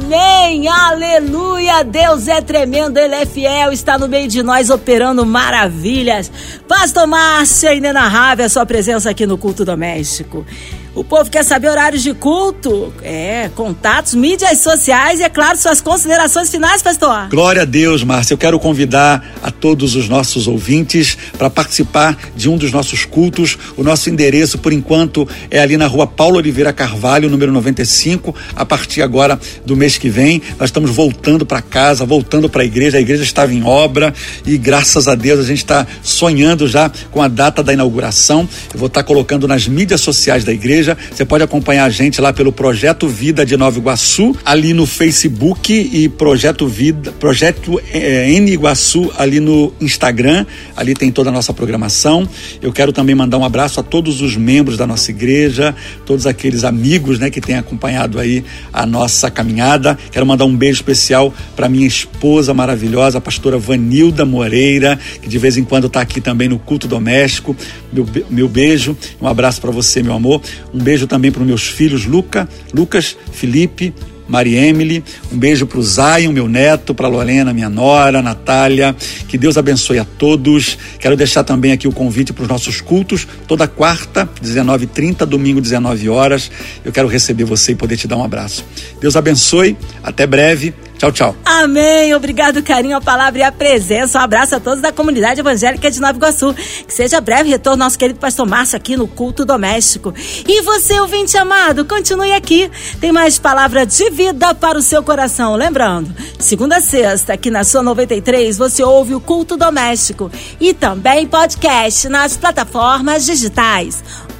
Amém, 0.06 0.68
aleluia, 0.68 1.84
Deus 1.84 2.28
é 2.28 2.40
tremendo, 2.40 3.00
Ele 3.00 3.16
é 3.16 3.26
fiel, 3.26 3.72
está 3.72 3.98
no 3.98 4.08
meio 4.08 4.28
de 4.28 4.44
nós 4.44 4.70
operando 4.70 5.26
maravilhas. 5.26 6.32
Pastor 6.68 7.08
Márcia, 7.08 7.74
inenarrável 7.74 8.46
a 8.46 8.50
sua 8.50 8.68
presença 8.68 9.10
aqui 9.10 9.26
no 9.26 9.36
culto 9.36 9.66
doméstico. 9.66 10.46
O 10.96 11.04
povo 11.04 11.30
quer 11.30 11.44
saber 11.44 11.68
horários 11.68 12.02
de 12.02 12.14
culto, 12.14 12.94
é, 13.04 13.50
contatos, 13.54 14.14
mídias 14.14 14.60
sociais 14.60 15.20
e, 15.20 15.24
é 15.24 15.30
claro, 15.30 15.58
suas 15.58 15.82
considerações 15.82 16.50
finais, 16.50 16.82
pastor. 16.82 17.28
Glória 17.28 17.64
a 17.64 17.66
Deus, 17.66 18.02
Márcia. 18.02 18.34
Eu 18.34 18.38
quero 18.38 18.58
convidar 18.58 19.36
a 19.44 19.52
todos 19.52 19.94
os 19.94 20.08
nossos 20.08 20.48
ouvintes 20.48 21.18
para 21.38 21.50
participar 21.50 22.18
de 22.34 22.48
um 22.48 22.58
dos 22.58 22.72
nossos 22.72 23.04
cultos. 23.04 23.58
O 23.76 23.84
nosso 23.84 24.10
endereço, 24.10 24.58
por 24.58 24.72
enquanto, 24.72 25.28
é 25.52 25.60
ali 25.60 25.76
na 25.76 25.86
rua 25.86 26.08
Paulo 26.08 26.38
Oliveira 26.38 26.72
Carvalho, 26.72 27.30
número 27.30 27.52
95. 27.52 28.34
A 28.56 28.66
partir 28.66 29.02
agora 29.02 29.38
do 29.66 29.76
mês 29.76 29.98
que 29.98 30.10
vem, 30.10 30.42
nós 30.58 30.70
estamos 30.70 30.92
voltando 30.92 31.46
para 31.46 31.62
casa, 31.62 32.06
voltando 32.06 32.48
para 32.50 32.62
a 32.62 32.66
igreja. 32.66 33.00
A 33.00 33.02
igreja 33.02 33.24
estava 33.24 33.54
em 33.54 33.66
obra 33.66 34.14
e, 34.46 34.58
graças 34.58 35.10
a 35.10 35.16
Deus, 35.16 35.42
a 35.42 35.44
gente 35.44 35.58
está 35.58 35.86
sonhando 36.02 36.70
já 36.70 36.90
com 37.12 37.22
a 37.22 37.28
data 37.28 37.62
da 37.62 37.74
inauguração. 37.74 38.48
Eu 38.74 38.80
vou 38.80 38.88
estar 38.88 39.04
colocando 39.04 39.46
nas 39.46 39.68
mídias 39.68 40.00
sociais 40.00 40.46
da 40.46 40.54
igreja 40.54 40.85
Você 41.12 41.26
pode 41.26 41.44
acompanhar 41.44 41.86
a 41.86 41.90
gente 41.90 42.20
lá 42.20 42.34
pelo 42.34 42.52
Projeto 42.52 43.08
Vida 43.08 43.46
de 43.46 43.56
Nova 43.56 43.78
Iguaçu, 43.80 44.36
ali 44.46 44.74
no 44.74 44.86
Facebook 44.86 45.74
e 45.74 46.10
Projeto 46.10 46.68
Vida, 46.68 47.12
Projeto 47.14 47.82
é, 47.92 48.30
N 48.32 48.52
Iguaçu 48.52 49.12
ali 49.18 49.40
no 49.40 49.74
Instagram. 49.80 50.46
Ali 50.76 50.94
tem 50.94 51.12
toda 51.12 51.30
a 51.30 51.34
nossa 51.34 51.54
programação. 51.54 52.28
Eu 52.62 52.74
quero 52.74 52.92
também 52.92 53.16
mandar 53.16 53.38
um 53.38 53.46
abraço 53.46 53.80
a 53.80 53.84
todos 53.84 54.22
os 54.22 54.36
membros 54.36 54.78
da 54.78 54.86
nossa 54.86 55.12
igreja, 55.12 55.76
todos 56.06 56.28
aqueles 56.28 56.64
amigos, 56.64 57.20
né, 57.20 57.30
que 57.30 57.40
têm 57.42 57.56
acompanhado 57.56 58.20
aí 58.20 58.44
a 58.74 58.86
nossa 58.86 59.32
caminhada. 59.32 59.98
Quero 60.12 60.26
mandar 60.26 60.46
um 60.46 60.56
beijo 60.56 60.76
especial 60.76 61.34
para 61.56 61.70
minha 61.70 61.88
esposa 61.88 62.54
maravilhosa, 62.54 63.18
a 63.18 63.22
pastora 63.22 63.58
Vanilda 63.58 64.26
Moreira, 64.26 65.00
que 65.22 65.30
de 65.30 65.38
vez 65.38 65.58
em 65.58 65.64
quando 65.64 65.88
está 65.88 66.02
aqui 66.02 66.20
também 66.20 66.48
no 66.48 66.60
culto 66.60 66.88
doméstico. 66.88 67.56
Meu, 67.96 68.06
meu 68.30 68.48
beijo, 68.50 68.98
um 69.22 69.28
abraço 69.28 69.62
para 69.62 69.72
você, 69.72 70.04
meu 70.04 70.14
amor. 70.14 70.42
Um 70.74 70.80
beijo 70.80 71.08
também 71.08 71.32
para 71.32 71.42
os 71.42 71.48
meus 71.48 71.66
filhos 71.66 72.06
Luca, 72.06 72.48
Lucas, 72.74 73.16
Felipe, 73.32 73.94
Maria 74.28 74.60
Emily, 74.68 75.04
um 75.32 75.38
beijo 75.38 75.66
para 75.66 75.80
o 75.80 75.84
Zion, 75.84 76.32
meu 76.32 76.50
neto, 76.50 76.96
para 76.96 77.08
Lorena, 77.08 77.54
minha 77.54 77.70
nora, 77.70 78.22
Natália. 78.22 78.96
Que 79.28 79.38
Deus 79.38 79.58
abençoe 79.58 80.00
a 80.00 80.06
todos. 80.06 80.78
Quero 81.00 81.16
deixar 81.16 81.44
também 81.44 81.72
aqui 81.72 81.88
o 81.88 81.92
convite 81.92 82.34
para 82.34 82.44
os 82.44 82.50
nossos 82.50 82.82
cultos, 82.82 83.28
toda 83.48 83.68
quarta, 83.68 84.28
19h30, 84.44 85.26
domingo, 85.26 85.62
19 85.62 86.10
horas. 86.10 86.52
Eu 86.84 86.92
quero 86.92 87.08
receber 87.08 87.44
você 87.44 87.74
e 87.74 87.76
poder 87.76 87.98
te 87.98 88.08
dar 88.08 88.18
um 88.18 88.24
abraço. 88.24 88.66
Deus 89.00 89.16
abençoe, 89.16 89.78
até 90.04 90.26
breve. 90.26 90.74
Tchau, 90.98 91.12
tchau. 91.12 91.36
Amém. 91.44 92.14
Obrigado, 92.16 92.64
carinho, 92.64 92.96
a 92.96 93.02
palavra 93.02 93.40
e 93.40 93.44
a 93.44 93.52
presença. 93.52 94.18
Um 94.18 94.22
abraço 94.22 94.56
a 94.56 94.60
todos 94.60 94.82
da 94.82 94.92
comunidade 94.92 95.40
evangélica 95.40 95.92
de 95.92 96.00
Nova 96.00 96.18
Iguaçu. 96.18 96.54
Que 96.54 96.94
seja 96.94 97.20
breve 97.20 97.50
retorno 97.50 97.84
nosso 97.84 97.98
querido 97.98 98.20
pastor 98.20 98.48
Márcio 98.48 98.78
aqui 98.78 98.96
no 98.96 99.08
culto 99.08 99.46
doméstico. 99.46 100.14
E 100.48 100.62
você, 100.62 101.00
ouvinte 101.00 101.38
amado, 101.38 101.86
continue 101.86 102.32
aqui. 102.32 102.72
Tem 103.00 103.12
mais 103.12 103.38
palavra 103.38 103.86
de 103.86 104.10
vida 104.10 104.56
para 104.56 104.78
o 104.78 104.82
seu 104.82 105.04
coração. 105.04 105.56
Lembrando, 105.56 106.14
segunda 106.40 106.78
a 106.78 106.82
sexta, 106.82 107.34
aqui 107.34 107.52
na 107.52 107.64
sua 107.64 107.84
93, 107.84 108.58
você 108.58 108.84
ouve 108.84 109.14
o 109.14 109.20
culto 109.20 109.58
doméstico 109.58 110.32
e 110.60 110.74
também 110.74 111.28
podcast 111.28 112.08
nas 112.08 112.38
plataformas 112.38 113.26
digitais 113.26 114.04